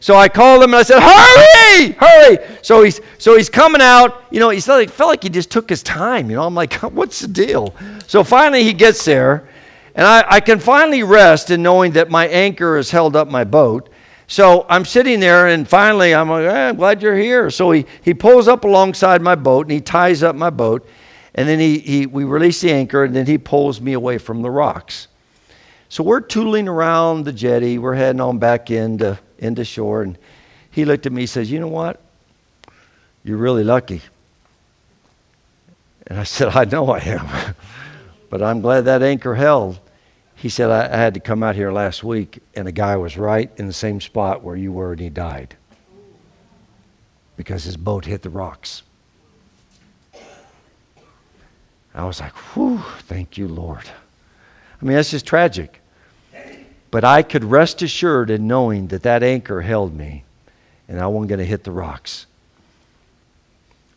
So 0.00 0.16
I 0.16 0.28
called 0.28 0.62
him 0.62 0.70
and 0.70 0.76
I 0.76 0.82
said, 0.82 1.00
"Hurry, 1.00 1.92
hurry!" 1.92 2.38
So 2.62 2.82
he's 2.82 3.00
so 3.18 3.36
he's 3.36 3.50
coming 3.50 3.82
out. 3.82 4.24
You 4.30 4.40
know, 4.40 4.48
he 4.48 4.60
felt 4.60 4.98
like, 4.98 5.22
he 5.22 5.28
just 5.28 5.50
took 5.50 5.68
his 5.68 5.82
time. 5.82 6.30
You 6.30 6.36
know, 6.36 6.44
I'm 6.44 6.54
like, 6.54 6.72
"What's 6.82 7.20
the 7.20 7.28
deal?" 7.28 7.74
So 8.06 8.24
finally 8.24 8.64
he 8.64 8.72
gets 8.72 9.04
there, 9.04 9.48
and 9.94 10.06
I, 10.06 10.24
I 10.26 10.40
can 10.40 10.58
finally 10.58 11.02
rest 11.02 11.50
in 11.50 11.62
knowing 11.62 11.92
that 11.92 12.10
my 12.10 12.26
anchor 12.28 12.76
has 12.76 12.90
held 12.90 13.14
up 13.14 13.28
my 13.28 13.44
boat. 13.44 13.90
So 14.26 14.64
I'm 14.68 14.84
sitting 14.84 15.18
there, 15.18 15.48
and 15.48 15.68
finally 15.68 16.14
I'm 16.14 16.30
like, 16.30 16.44
eh, 16.44 16.68
I'm 16.68 16.76
glad 16.76 17.02
you're 17.02 17.16
here. 17.16 17.50
So 17.50 17.72
he, 17.72 17.84
he 18.02 18.14
pulls 18.14 18.46
up 18.46 18.62
alongside 18.62 19.20
my 19.20 19.34
boat 19.34 19.66
and 19.66 19.72
he 19.72 19.80
ties 19.80 20.22
up 20.22 20.36
my 20.36 20.50
boat. 20.50 20.88
And 21.34 21.48
then 21.48 21.58
he, 21.58 21.80
he, 21.80 22.06
we 22.06 22.22
release 22.22 22.60
the 22.60 22.70
anchor, 22.70 23.02
and 23.02 23.14
then 23.14 23.26
he 23.26 23.38
pulls 23.38 23.80
me 23.80 23.94
away 23.94 24.18
from 24.18 24.40
the 24.40 24.50
rocks. 24.50 25.08
So 25.88 26.04
we're 26.04 26.20
tooling 26.20 26.68
around 26.68 27.24
the 27.24 27.32
jetty. 27.32 27.78
We're 27.78 27.94
heading 27.94 28.20
on 28.20 28.38
back 28.38 28.70
into, 28.70 29.18
into 29.40 29.64
shore. 29.64 30.02
And 30.02 30.16
he 30.70 30.84
looked 30.84 31.06
at 31.06 31.12
me 31.12 31.22
and 31.22 31.30
says, 31.30 31.50
You 31.50 31.58
know 31.58 31.68
what? 31.68 32.00
You're 33.24 33.38
really 33.38 33.64
lucky. 33.64 34.00
And 36.06 36.20
I 36.20 36.24
said, 36.24 36.48
I 36.56 36.64
know 36.64 36.90
I 36.90 36.98
am. 37.00 37.54
but 38.30 38.42
I'm 38.42 38.60
glad 38.60 38.82
that 38.82 39.02
anchor 39.02 39.34
held. 39.34 39.80
He 40.36 40.48
said, 40.48 40.70
I, 40.70 40.94
I 40.94 40.96
had 40.96 41.14
to 41.14 41.20
come 41.20 41.42
out 41.42 41.54
here 41.54 41.70
last 41.70 42.02
week, 42.02 42.38
and 42.54 42.66
a 42.66 42.72
guy 42.72 42.96
was 42.96 43.18
right 43.18 43.50
in 43.56 43.66
the 43.66 43.72
same 43.72 44.00
spot 44.00 44.42
where 44.42 44.56
you 44.56 44.72
were, 44.72 44.92
and 44.92 45.00
he 45.00 45.10
died 45.10 45.56
because 47.36 47.64
his 47.64 47.76
boat 47.76 48.04
hit 48.04 48.22
the 48.22 48.30
rocks. 48.30 48.82
I 51.94 52.04
was 52.04 52.20
like, 52.20 52.32
whew, 52.32 52.78
thank 53.00 53.36
you, 53.36 53.48
Lord. 53.48 53.84
I 54.80 54.84
mean, 54.84 54.96
that's 54.96 55.10
just 55.10 55.26
tragic. 55.26 55.79
But 56.90 57.04
I 57.04 57.22
could 57.22 57.44
rest 57.44 57.82
assured 57.82 58.30
in 58.30 58.46
knowing 58.46 58.88
that 58.88 59.02
that 59.04 59.22
anchor 59.22 59.60
held 59.60 59.94
me 59.94 60.24
and 60.88 60.98
I 60.98 61.06
wasn't 61.06 61.28
going 61.28 61.38
to 61.38 61.44
hit 61.44 61.62
the 61.62 61.70
rocks. 61.70 62.26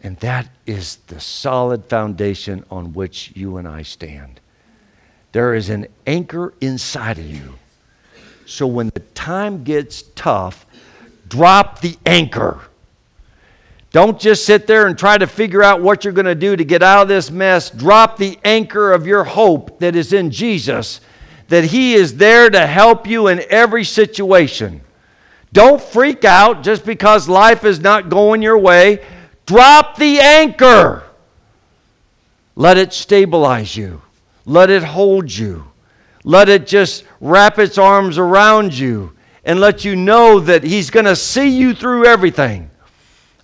And 0.04 0.18
that 0.18 0.48
is 0.68 0.98
the 1.08 1.20
solid 1.20 1.86
foundation 1.86 2.64
on 2.70 2.94
which 2.94 3.32
you 3.36 3.58
and 3.58 3.68
I 3.68 3.82
stand. 3.82 4.40
There 5.32 5.56
is 5.56 5.70
an 5.70 5.88
anchor 6.06 6.54
inside 6.62 7.18
of 7.18 7.26
you. 7.26 7.56
So 8.46 8.68
when 8.68 8.90
the 8.90 9.00
time 9.00 9.64
gets 9.64 10.04
tough, 10.16 10.66
drop 11.28 11.82
the 11.82 11.98
anchor. 12.06 12.60
Don't 13.92 14.20
just 14.20 14.46
sit 14.46 14.68
there 14.68 14.86
and 14.88 14.98
try 14.98 15.18
to 15.18 15.26
figure 15.26 15.64
out 15.64 15.82
what 15.82 16.04
you're 16.04 16.14
going 16.14 16.26
to 16.26 16.36
do 16.36 16.56
to 16.56 16.66
get 16.66 16.84
out 16.84 17.04
of 17.04 17.08
this 17.08 17.32
mess. 17.32 17.70
Drop 17.70 18.18
the 18.18 18.38
anchor 18.44 18.92
of 18.92 19.08
your 19.08 19.24
hope 19.24 19.80
that 19.80 19.96
is 19.96 20.14
in 20.14 20.30
Jesus, 20.30 21.00
that 21.54 21.66
He 21.66 21.94
is 21.94 22.18
there 22.18 22.50
to 22.50 22.66
help 22.66 23.06
you 23.06 23.28
in 23.28 23.40
every 23.48 23.84
situation. 23.84 24.82
Don't 25.52 25.80
freak 25.80 26.26
out 26.26 26.64
just 26.64 26.84
because 26.84 27.30
life 27.30 27.64
is 27.64 27.80
not 27.80 28.10
going 28.10 28.42
your 28.42 28.58
way. 28.58 29.06
Drop 29.46 29.96
the 29.98 30.20
anchor. 30.20 31.04
Let 32.56 32.80
it 32.80 32.92
stabilize 32.92 33.78
you. 33.78 34.02
Let 34.48 34.72
it 34.72 34.82
hold 34.82 35.32
you. 35.32 35.66
Let 36.24 36.50
it 36.50 36.66
just 36.66 37.04
wrap 37.22 37.60
its 37.60 37.78
arms 37.78 38.18
around 38.18 38.76
you 38.76 39.14
and 39.46 39.60
let 39.60 39.86
you 39.86 39.96
know 39.96 40.40
that 40.40 40.64
He's 40.64 40.90
going 40.90 41.06
to 41.06 41.16
see 41.16 41.50
you 41.50 41.76
through 41.76 42.08
everything. 42.08 42.72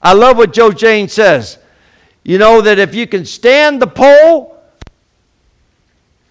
I 0.02 0.14
love 0.14 0.36
what 0.36 0.52
Joe 0.52 0.72
Jane 0.72 1.10
says. 1.10 1.60
You 2.24 2.40
know 2.40 2.60
that 2.62 2.80
if 2.80 2.96
you 2.96 3.06
can 3.06 3.24
stand 3.24 3.80
the 3.80 3.86
pull, 3.86 4.49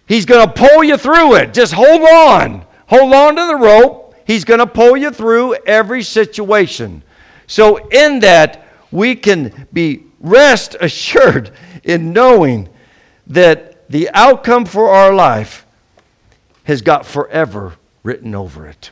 He's 0.09 0.25
going 0.25 0.49
to 0.49 0.53
pull 0.53 0.83
you 0.83 0.97
through 0.97 1.35
it. 1.35 1.53
Just 1.53 1.75
hold 1.75 2.01
on. 2.01 2.65
Hold 2.87 3.13
on 3.13 3.37
to 3.37 3.47
the 3.47 3.57
rope. 3.57 4.15
He's 4.27 4.45
going 4.45 4.61
to 4.61 4.67
pull 4.67 4.97
you 4.97 5.11
through 5.11 5.55
every 5.67 6.03
situation. 6.03 7.03
So, 7.47 7.77
in 7.89 8.21
that, 8.21 8.67
we 8.91 9.15
can 9.15 9.69
be 9.73 10.05
rest 10.19 10.77
assured 10.81 11.51
in 11.85 12.13
knowing 12.13 12.69
that 13.27 13.89
the 13.91 14.09
outcome 14.15 14.65
for 14.65 14.89
our 14.89 15.13
life 15.13 15.67
has 16.65 16.83
got 16.83 17.07
forever 17.07 17.77
written 18.03 18.35
over 18.35 18.67
it. 18.67 18.91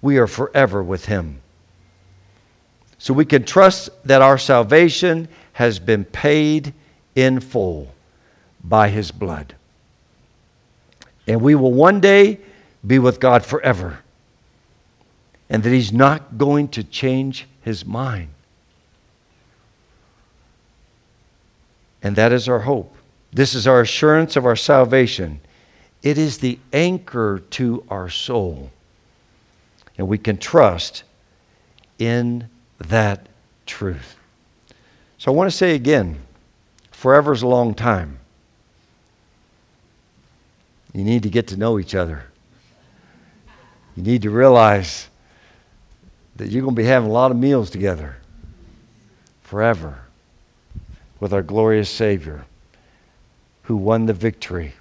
We 0.00 0.18
are 0.18 0.26
forever 0.26 0.82
with 0.82 1.06
Him. 1.06 1.40
So 2.98 3.14
we 3.14 3.24
can 3.24 3.44
trust 3.44 3.90
that 4.04 4.22
our 4.22 4.38
salvation 4.38 5.28
has 5.54 5.80
been 5.80 6.04
paid 6.04 6.72
in 7.16 7.40
full 7.40 7.92
by 8.62 8.88
His 8.88 9.10
blood. 9.10 9.54
And 11.26 11.40
we 11.40 11.54
will 11.54 11.72
one 11.72 12.00
day 12.00 12.40
be 12.86 12.98
with 12.98 13.20
God 13.20 13.44
forever. 13.44 14.00
And 15.48 15.62
that 15.62 15.70
He's 15.70 15.92
not 15.92 16.38
going 16.38 16.68
to 16.68 16.82
change 16.82 17.46
His 17.62 17.84
mind. 17.84 18.28
And 22.02 22.16
that 22.16 22.32
is 22.32 22.48
our 22.48 22.60
hope. 22.60 22.94
This 23.32 23.54
is 23.54 23.66
our 23.66 23.80
assurance 23.80 24.36
of 24.36 24.44
our 24.44 24.56
salvation. 24.56 25.40
It 26.02 26.18
is 26.18 26.38
the 26.38 26.58
anchor 26.72 27.42
to 27.50 27.84
our 27.88 28.08
soul. 28.08 28.70
And 29.96 30.08
we 30.08 30.18
can 30.18 30.36
trust 30.36 31.04
in 31.98 32.48
that 32.78 33.28
truth. 33.66 34.16
So 35.18 35.30
I 35.30 35.34
want 35.34 35.50
to 35.50 35.56
say 35.56 35.74
again 35.74 36.20
forever 36.90 37.32
is 37.32 37.42
a 37.42 37.46
long 37.46 37.74
time. 37.74 38.18
You 40.92 41.04
need 41.04 41.22
to 41.22 41.30
get 41.30 41.48
to 41.48 41.56
know 41.56 41.78
each 41.78 41.94
other. 41.94 42.24
You 43.96 44.02
need 44.02 44.22
to 44.22 44.30
realize 44.30 45.08
that 46.36 46.48
you're 46.48 46.62
going 46.62 46.74
to 46.74 46.80
be 46.80 46.86
having 46.86 47.10
a 47.10 47.12
lot 47.12 47.30
of 47.30 47.36
meals 47.36 47.70
together 47.70 48.16
forever 49.42 49.98
with 51.20 51.32
our 51.32 51.42
glorious 51.42 51.90
Savior 51.90 52.44
who 53.64 53.76
won 53.76 54.06
the 54.06 54.12
victory, 54.12 54.74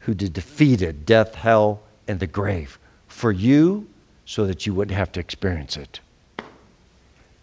who 0.00 0.14
defeated 0.14 1.06
death, 1.06 1.34
hell, 1.34 1.80
and 2.06 2.20
the 2.20 2.26
grave 2.26 2.78
for 3.08 3.32
you 3.32 3.88
so 4.24 4.46
that 4.46 4.66
you 4.66 4.74
wouldn't 4.74 4.96
have 4.96 5.12
to 5.12 5.20
experience 5.20 5.76
it. 5.76 6.00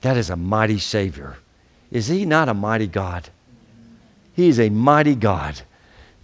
That 0.01 0.17
is 0.17 0.29
a 0.29 0.35
mighty 0.35 0.79
Savior. 0.79 1.37
Is 1.91 2.07
He 2.07 2.25
not 2.25 2.49
a 2.49 2.53
mighty 2.53 2.87
God? 2.87 3.29
He 4.33 4.47
is 4.47 4.59
a 4.59 4.69
mighty 4.69 5.15
God 5.15 5.61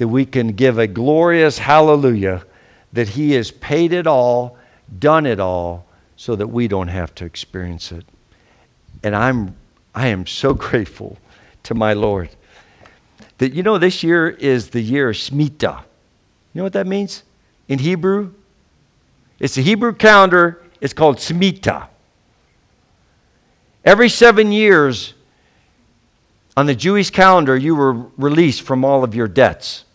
that 0.03 0.09
we 0.09 0.25
can 0.25 0.49
give 0.49 0.79
a 0.79 0.85
glorious 0.85 1.57
hallelujah 1.57 2.43
that 2.91 3.07
He 3.07 3.31
has 3.31 3.51
paid 3.51 3.93
it 3.93 4.05
all, 4.05 4.57
done 4.99 5.25
it 5.25 5.39
all, 5.39 5.85
so 6.17 6.35
that 6.35 6.47
we 6.47 6.67
don't 6.67 6.89
have 6.89 7.15
to 7.15 7.23
experience 7.23 7.93
it. 7.93 8.03
And 9.01 9.15
I'm, 9.15 9.55
I 9.95 10.07
am 10.07 10.27
so 10.27 10.53
grateful 10.65 11.17
to 11.63 11.73
my 11.73 11.93
Lord 11.93 12.27
that, 13.37 13.53
you 13.53 13.63
know, 13.63 13.77
this 13.77 14.03
year 14.03 14.27
is 14.27 14.71
the 14.71 14.81
year 14.81 15.11
of 15.11 15.15
Shemitah. 15.15 15.79
You 15.79 15.85
know 16.55 16.63
what 16.63 16.73
that 16.73 16.85
means 16.85 17.23
in 17.69 17.79
Hebrew? 17.79 18.33
It's 19.39 19.55
the 19.55 19.61
Hebrew 19.61 19.93
calendar, 19.93 20.63
it's 20.81 20.93
called 20.93 21.15
Shemitah. 21.15 21.87
Every 23.85 24.09
seven 24.09 24.51
years 24.51 25.13
on 26.57 26.65
the 26.65 26.75
Jewish 26.75 27.09
calendar, 27.09 27.55
you 27.55 27.73
were 27.73 27.93
released 28.17 28.63
from 28.63 28.83
all 28.83 29.05
of 29.05 29.15
your 29.15 29.29
debts. 29.29 29.85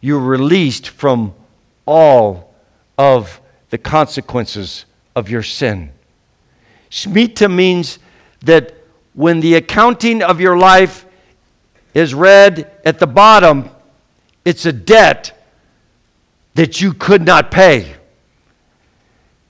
You 0.00 0.14
were 0.14 0.26
released 0.26 0.88
from 0.88 1.34
all 1.86 2.54
of 2.98 3.40
the 3.70 3.78
consequences 3.78 4.84
of 5.14 5.28
your 5.28 5.42
sin. 5.42 5.92
Shemitah 6.90 7.52
means 7.52 7.98
that 8.42 8.74
when 9.14 9.40
the 9.40 9.54
accounting 9.54 10.22
of 10.22 10.40
your 10.40 10.56
life 10.56 11.06
is 11.94 12.14
read 12.14 12.70
at 12.84 12.98
the 12.98 13.06
bottom, 13.06 13.70
it's 14.44 14.66
a 14.66 14.72
debt 14.72 15.32
that 16.54 16.80
you 16.80 16.92
could 16.92 17.22
not 17.22 17.50
pay. 17.50 17.96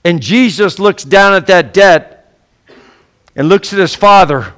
And 0.03 0.21
Jesus 0.21 0.79
looks 0.79 1.03
down 1.03 1.33
at 1.33 1.47
that 1.47 1.73
debt 1.73 2.33
and 3.35 3.49
looks 3.49 3.73
at 3.73 3.79
his 3.79 3.93
father 3.93 4.53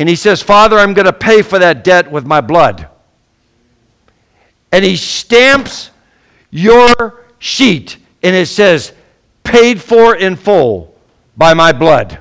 and 0.00 0.08
he 0.08 0.16
says, 0.16 0.42
Father, 0.42 0.78
I'm 0.78 0.94
going 0.94 1.04
to 1.04 1.12
pay 1.12 1.42
for 1.42 1.58
that 1.58 1.84
debt 1.84 2.10
with 2.10 2.24
my 2.24 2.40
blood. 2.40 2.88
And 4.72 4.84
he 4.84 4.96
stamps 4.96 5.90
your 6.50 7.24
sheet 7.38 7.98
and 8.22 8.36
it 8.36 8.46
says, 8.46 8.92
paid 9.42 9.80
for 9.80 10.14
in 10.14 10.36
full 10.36 10.94
by 11.36 11.54
my 11.54 11.72
blood. 11.72 12.20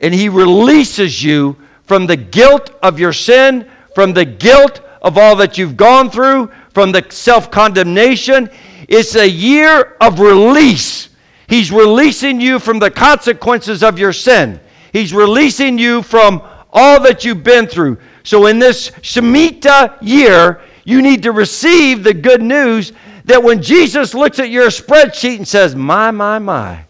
And 0.00 0.12
he 0.12 0.28
releases 0.28 1.22
you 1.22 1.56
from 1.84 2.06
the 2.06 2.16
guilt 2.16 2.70
of 2.82 2.98
your 2.98 3.12
sin, 3.12 3.70
from 3.94 4.12
the 4.12 4.24
guilt 4.24 4.80
of 5.02 5.16
all 5.16 5.36
that 5.36 5.56
you've 5.56 5.76
gone 5.76 6.10
through, 6.10 6.50
from 6.70 6.92
the 6.92 7.06
self 7.10 7.50
condemnation. 7.50 8.50
It's 8.88 9.14
a 9.14 9.28
year 9.28 9.96
of 10.00 10.20
release. 10.20 11.10
He's 11.46 11.70
releasing 11.70 12.40
you 12.40 12.58
from 12.58 12.78
the 12.78 12.90
consequences 12.90 13.82
of 13.82 13.98
your 13.98 14.12
sin. 14.12 14.60
He's 14.92 15.12
releasing 15.12 15.78
you 15.78 16.02
from 16.02 16.42
all 16.72 17.00
that 17.02 17.24
you've 17.24 17.44
been 17.44 17.66
through. 17.66 17.98
So, 18.24 18.46
in 18.46 18.58
this 18.58 18.90
Shemitah 19.02 19.98
year, 20.00 20.60
you 20.84 21.02
need 21.02 21.22
to 21.22 21.32
receive 21.32 22.04
the 22.04 22.14
good 22.14 22.42
news 22.42 22.92
that 23.24 23.42
when 23.42 23.62
Jesus 23.62 24.14
looks 24.14 24.38
at 24.38 24.50
your 24.50 24.68
spreadsheet 24.68 25.38
and 25.38 25.48
says, 25.48 25.74
My, 25.74 26.10
my, 26.10 26.38
my, 26.38 26.84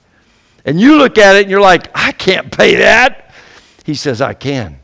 and 0.64 0.80
you 0.80 0.96
look 0.96 1.18
at 1.18 1.36
it 1.36 1.42
and 1.42 1.50
you're 1.50 1.60
like, 1.60 1.90
I 1.94 2.12
can't 2.12 2.50
pay 2.50 2.76
that. 2.76 3.32
He 3.84 3.94
says, 3.94 4.20
I 4.20 4.34
can. 4.34 4.78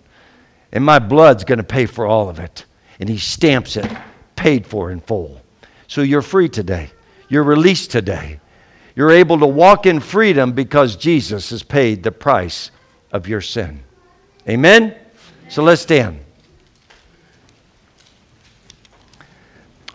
And 0.72 0.84
my 0.84 0.98
blood's 0.98 1.44
going 1.44 1.58
to 1.58 1.64
pay 1.64 1.86
for 1.86 2.06
all 2.06 2.28
of 2.28 2.38
it. 2.38 2.66
And 3.00 3.08
he 3.08 3.16
stamps 3.16 3.76
it, 3.76 3.90
paid 4.36 4.66
for 4.66 4.90
in 4.90 5.00
full. 5.00 5.40
So 5.88 6.02
you're 6.02 6.22
free 6.22 6.48
today. 6.48 6.90
You're 7.28 7.44
released 7.44 7.90
today. 7.90 8.40
You're 8.94 9.11
able 9.11 9.38
to 9.38 9.46
walk 9.46 9.86
in 9.86 10.00
freedom 10.00 10.52
because 10.52 10.96
Jesus 10.96 11.50
has 11.50 11.62
paid 11.62 12.02
the 12.02 12.12
price 12.12 12.70
of 13.12 13.26
your 13.26 13.40
sin. 13.40 13.82
Amen? 14.48 14.94
So 15.48 15.62
let's 15.62 15.80
stand. 15.80 16.20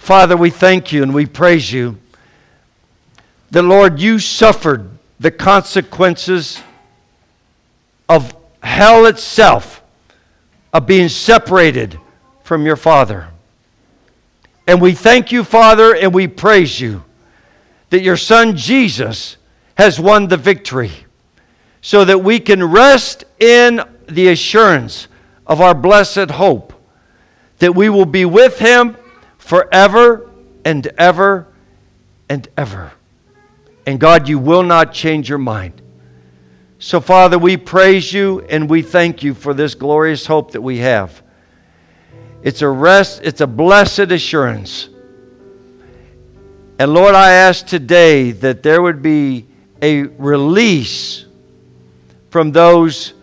Father, 0.06 0.38
we 0.38 0.52
thank 0.52 0.92
you 0.92 1.02
and 1.02 1.16
we 1.16 1.26
praise 1.26 1.74
you 1.74 1.98
that, 3.50 3.64
Lord, 3.64 4.00
you 4.00 4.20
suffered 4.20 4.88
the 5.20 5.32
consequences 5.32 6.62
of 8.08 8.36
hell 8.62 9.08
itself, 9.08 9.82
of 10.72 10.86
being 10.86 11.10
separated 11.10 12.00
from 12.44 12.68
your 12.68 12.76
Father. 12.76 13.30
And 14.68 14.80
we 14.80 14.94
thank 14.94 15.32
you, 15.32 15.44
Father, 15.44 15.96
and 15.96 16.14
we 16.14 16.28
praise 16.28 16.80
you 16.80 17.04
that 17.90 18.04
your 18.04 18.16
Son 18.16 18.56
Jesus 18.56 19.38
has 19.74 20.00
won 20.00 20.28
the 20.28 20.38
victory 20.38 20.92
so 21.82 22.06
that 22.06 22.20
we 22.20 22.40
can 22.40 22.64
rest 22.64 23.24
in 23.40 23.82
the 24.08 24.28
assurance 24.28 25.08
of 25.48 25.62
our 25.62 25.74
blessed 25.74 26.30
hope 26.30 26.74
that 27.58 27.74
we 27.74 27.90
will 27.90 28.06
be 28.06 28.26
with 28.26 28.60
him 28.60 28.96
forever 29.46 30.28
and 30.66 30.88
ever 30.98 31.48
and 32.28 32.48
ever. 32.58 32.92
And 33.86 34.00
God, 34.00 34.28
you 34.28 34.40
will 34.40 34.64
not 34.64 34.92
change 34.92 35.30
your 35.30 35.38
mind. 35.38 35.84
So, 36.80 37.00
Father, 37.00 37.38
we 37.38 37.56
praise 37.56 38.12
you 38.12 38.42
and 38.50 38.68
we 38.68 38.82
thank 38.82 39.22
you 39.22 39.36
for 39.36 39.54
this 39.54 39.76
glorious 39.76 40.26
hope 40.26 40.52
that 40.54 40.62
we 40.62 40.80
have. 40.80 41.22
It's 42.42 42.64
a 42.64 42.68
rest, 42.68 43.22
it's 43.24 43.40
a 43.42 43.46
blessed 43.46 44.12
assurance. 44.12 44.90
And 46.80 46.92
Lord, 46.92 47.14
I 47.14 47.34
ask 47.34 47.68
today 47.68 48.32
that 48.32 48.64
there 48.64 48.82
would 48.82 49.04
be 49.04 49.46
a 49.80 50.04
release 50.04 51.26
from 52.32 52.52
those 52.52 53.14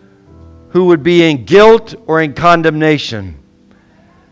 who 0.69 0.85
would 0.87 1.03
be 1.03 1.29
in 1.29 1.45
guilt 1.45 1.97
or 2.07 2.23
in 2.23 2.33
condemnation. 2.33 3.43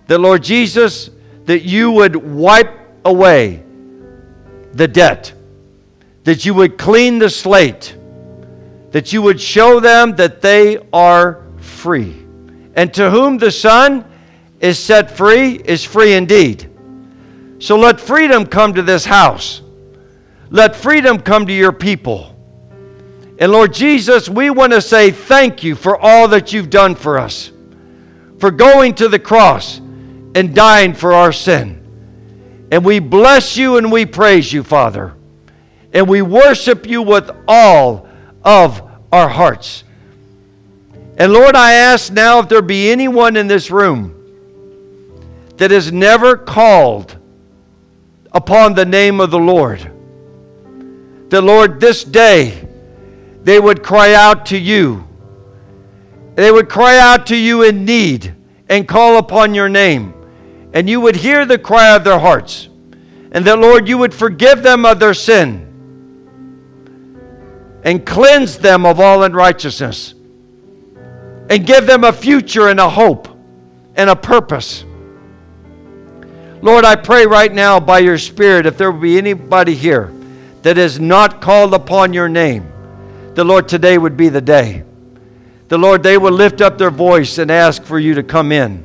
That, 0.06 0.20
Lord 0.20 0.44
Jesus, 0.44 1.10
that 1.46 1.62
you 1.62 1.90
would 1.90 2.16
wipe 2.16 2.76
away 3.04 3.62
the 4.72 4.88
debt, 4.88 5.32
that 6.24 6.44
you 6.44 6.54
would 6.54 6.78
clean 6.78 7.18
the 7.18 7.30
slate, 7.30 7.96
that 8.90 9.12
you 9.12 9.22
would 9.22 9.40
show 9.40 9.80
them 9.80 10.16
that 10.16 10.40
they 10.40 10.78
are 10.92 11.44
free. 11.58 12.16
And 12.74 12.92
to 12.94 13.10
whom 13.10 13.38
the 13.38 13.50
Son 13.50 14.04
is 14.60 14.78
set 14.78 15.10
free 15.10 15.54
is 15.56 15.84
free 15.84 16.14
indeed. 16.14 16.68
So 17.58 17.76
let 17.76 18.00
freedom 18.00 18.46
come 18.46 18.74
to 18.74 18.82
this 18.82 19.04
house. 19.04 19.62
Let 20.50 20.74
freedom 20.74 21.18
come 21.20 21.46
to 21.46 21.52
your 21.52 21.72
people. 21.72 22.36
And 23.38 23.52
Lord 23.52 23.72
Jesus, 23.72 24.28
we 24.28 24.50
want 24.50 24.72
to 24.72 24.82
say 24.82 25.10
thank 25.10 25.62
you 25.62 25.74
for 25.74 25.98
all 25.98 26.28
that 26.28 26.52
you've 26.52 26.70
done 26.70 26.94
for 26.94 27.18
us, 27.18 27.50
for 28.38 28.50
going 28.50 28.94
to 28.96 29.08
the 29.08 29.18
cross 29.18 29.80
and 30.34 30.54
dying 30.54 30.94
for 30.94 31.12
our 31.12 31.32
sin. 31.32 31.76
And 32.70 32.84
we 32.84 32.98
bless 32.98 33.56
you 33.56 33.76
and 33.76 33.90
we 33.90 34.06
praise 34.06 34.52
you, 34.52 34.62
Father. 34.62 35.14
And 35.92 36.08
we 36.08 36.22
worship 36.22 36.86
you 36.86 37.02
with 37.02 37.30
all 37.48 38.08
of 38.44 38.82
our 39.12 39.28
hearts. 39.28 39.84
And 41.16 41.32
Lord, 41.32 41.56
I 41.56 41.72
ask 41.72 42.12
now 42.12 42.38
if 42.38 42.48
there 42.48 42.62
be 42.62 42.90
anyone 42.90 43.36
in 43.36 43.48
this 43.48 43.70
room 43.70 44.16
that 45.56 45.70
has 45.70 45.92
never 45.92 46.36
called 46.36 47.18
upon 48.32 48.74
the 48.74 48.84
name 48.84 49.20
of 49.20 49.30
the 49.30 49.38
Lord, 49.38 49.80
that 51.28 51.42
Lord, 51.42 51.80
this 51.80 52.04
day, 52.04 52.66
they 53.42 53.58
would 53.58 53.82
cry 53.82 54.14
out 54.14 54.46
to 54.46 54.58
you. 54.58 55.06
They 56.36 56.52
would 56.52 56.68
cry 56.68 56.98
out 56.98 57.26
to 57.26 57.36
you 57.36 57.64
in 57.64 57.84
need 57.84 58.34
and 58.68 58.86
call 58.86 59.18
upon 59.18 59.54
your 59.54 59.68
name. 59.68 60.14
And 60.72 60.88
you 60.88 61.00
would 61.00 61.16
hear 61.16 61.44
the 61.44 61.58
cry 61.58 61.94
of 61.96 62.04
their 62.04 62.18
hearts. 62.18 62.68
And 63.32 63.44
that, 63.44 63.58
Lord, 63.58 63.88
you 63.88 63.98
would 63.98 64.14
forgive 64.14 64.62
them 64.62 64.84
of 64.84 64.98
their 64.98 65.14
sin 65.14 65.66
and 67.84 68.04
cleanse 68.04 68.58
them 68.58 68.84
of 68.84 69.00
all 69.00 69.22
unrighteousness 69.22 70.14
and 71.48 71.66
give 71.66 71.86
them 71.86 72.04
a 72.04 72.12
future 72.12 72.68
and 72.68 72.78
a 72.78 72.88
hope 72.88 73.28
and 73.96 74.10
a 74.10 74.16
purpose. 74.16 74.84
Lord, 76.62 76.84
I 76.84 76.94
pray 76.94 77.26
right 77.26 77.52
now 77.52 77.80
by 77.80 78.00
your 78.00 78.18
Spirit, 78.18 78.66
if 78.66 78.76
there 78.76 78.92
will 78.92 79.00
be 79.00 79.16
anybody 79.16 79.74
here 79.74 80.12
that 80.62 80.76
is 80.76 81.00
not 81.00 81.40
called 81.40 81.72
upon 81.72 82.12
your 82.12 82.28
name, 82.28 82.70
the 83.34 83.44
Lord, 83.44 83.66
today 83.66 83.96
would 83.96 84.16
be 84.16 84.28
the 84.28 84.40
day. 84.40 84.84
The 85.68 85.78
Lord, 85.78 86.02
they 86.02 86.18
will 86.18 86.32
lift 86.32 86.60
up 86.60 86.76
their 86.78 86.90
voice 86.90 87.38
and 87.38 87.50
ask 87.50 87.82
for 87.82 87.98
you 87.98 88.14
to 88.14 88.22
come 88.22 88.52
in 88.52 88.84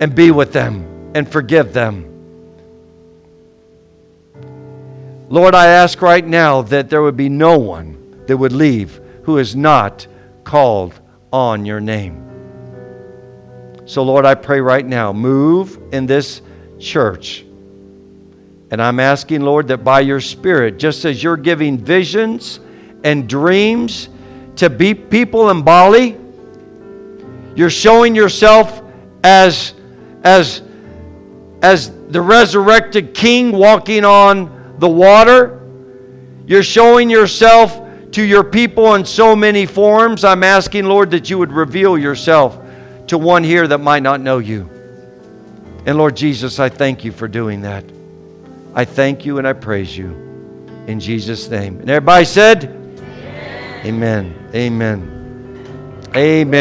and 0.00 0.14
be 0.14 0.30
with 0.30 0.52
them 0.52 1.12
and 1.14 1.30
forgive 1.30 1.72
them. 1.72 2.06
Lord, 5.28 5.54
I 5.54 5.66
ask 5.66 6.02
right 6.02 6.26
now 6.26 6.62
that 6.62 6.90
there 6.90 7.02
would 7.02 7.16
be 7.16 7.28
no 7.28 7.58
one 7.58 8.24
that 8.26 8.36
would 8.36 8.52
leave 8.52 9.00
who 9.22 9.38
is 9.38 9.54
not 9.54 10.06
called 10.42 10.98
on 11.32 11.64
your 11.64 11.80
name. 11.80 12.26
So, 13.84 14.02
Lord, 14.02 14.24
I 14.24 14.34
pray 14.34 14.60
right 14.60 14.84
now, 14.84 15.12
move 15.12 15.78
in 15.92 16.06
this 16.06 16.42
church. 16.80 17.44
And 18.72 18.80
I'm 18.80 18.98
asking, 18.98 19.42
Lord, 19.42 19.68
that 19.68 19.78
by 19.78 20.00
your 20.00 20.20
Spirit, 20.20 20.78
just 20.78 21.04
as 21.04 21.22
you're 21.22 21.36
giving 21.36 21.76
visions, 21.76 22.60
and 23.04 23.28
dreams 23.28 24.08
to 24.56 24.70
be 24.70 24.94
people 24.94 25.50
in 25.50 25.62
Bali. 25.62 26.16
You're 27.54 27.70
showing 27.70 28.14
yourself 28.14 28.82
as, 29.24 29.74
as, 30.22 30.62
as 31.62 31.90
the 32.08 32.20
resurrected 32.20 33.14
king 33.14 33.52
walking 33.52 34.04
on 34.04 34.76
the 34.78 34.88
water. 34.88 35.60
You're 36.46 36.62
showing 36.62 37.10
yourself 37.10 37.80
to 38.12 38.22
your 38.22 38.42
people 38.42 38.94
in 38.94 39.04
so 39.04 39.36
many 39.36 39.66
forms. 39.66 40.24
I'm 40.24 40.42
asking, 40.42 40.86
Lord, 40.86 41.10
that 41.12 41.30
you 41.30 41.38
would 41.38 41.52
reveal 41.52 41.96
yourself 41.96 42.58
to 43.06 43.18
one 43.18 43.44
here 43.44 43.66
that 43.68 43.78
might 43.78 44.02
not 44.02 44.20
know 44.20 44.38
you. 44.38 44.68
And 45.86 45.96
Lord 45.96 46.16
Jesus, 46.16 46.58
I 46.58 46.68
thank 46.68 47.04
you 47.04 47.12
for 47.12 47.28
doing 47.28 47.62
that. 47.62 47.84
I 48.74 48.84
thank 48.84 49.24
you 49.24 49.38
and 49.38 49.46
I 49.46 49.52
praise 49.52 49.96
you. 49.96 50.08
In 50.86 51.00
Jesus' 51.00 51.48
name. 51.48 51.80
And 51.80 51.88
everybody 51.90 52.24
said, 52.24 52.64
Amen. 53.84 54.50
Amen. 54.54 56.10
Amen. 56.14 56.58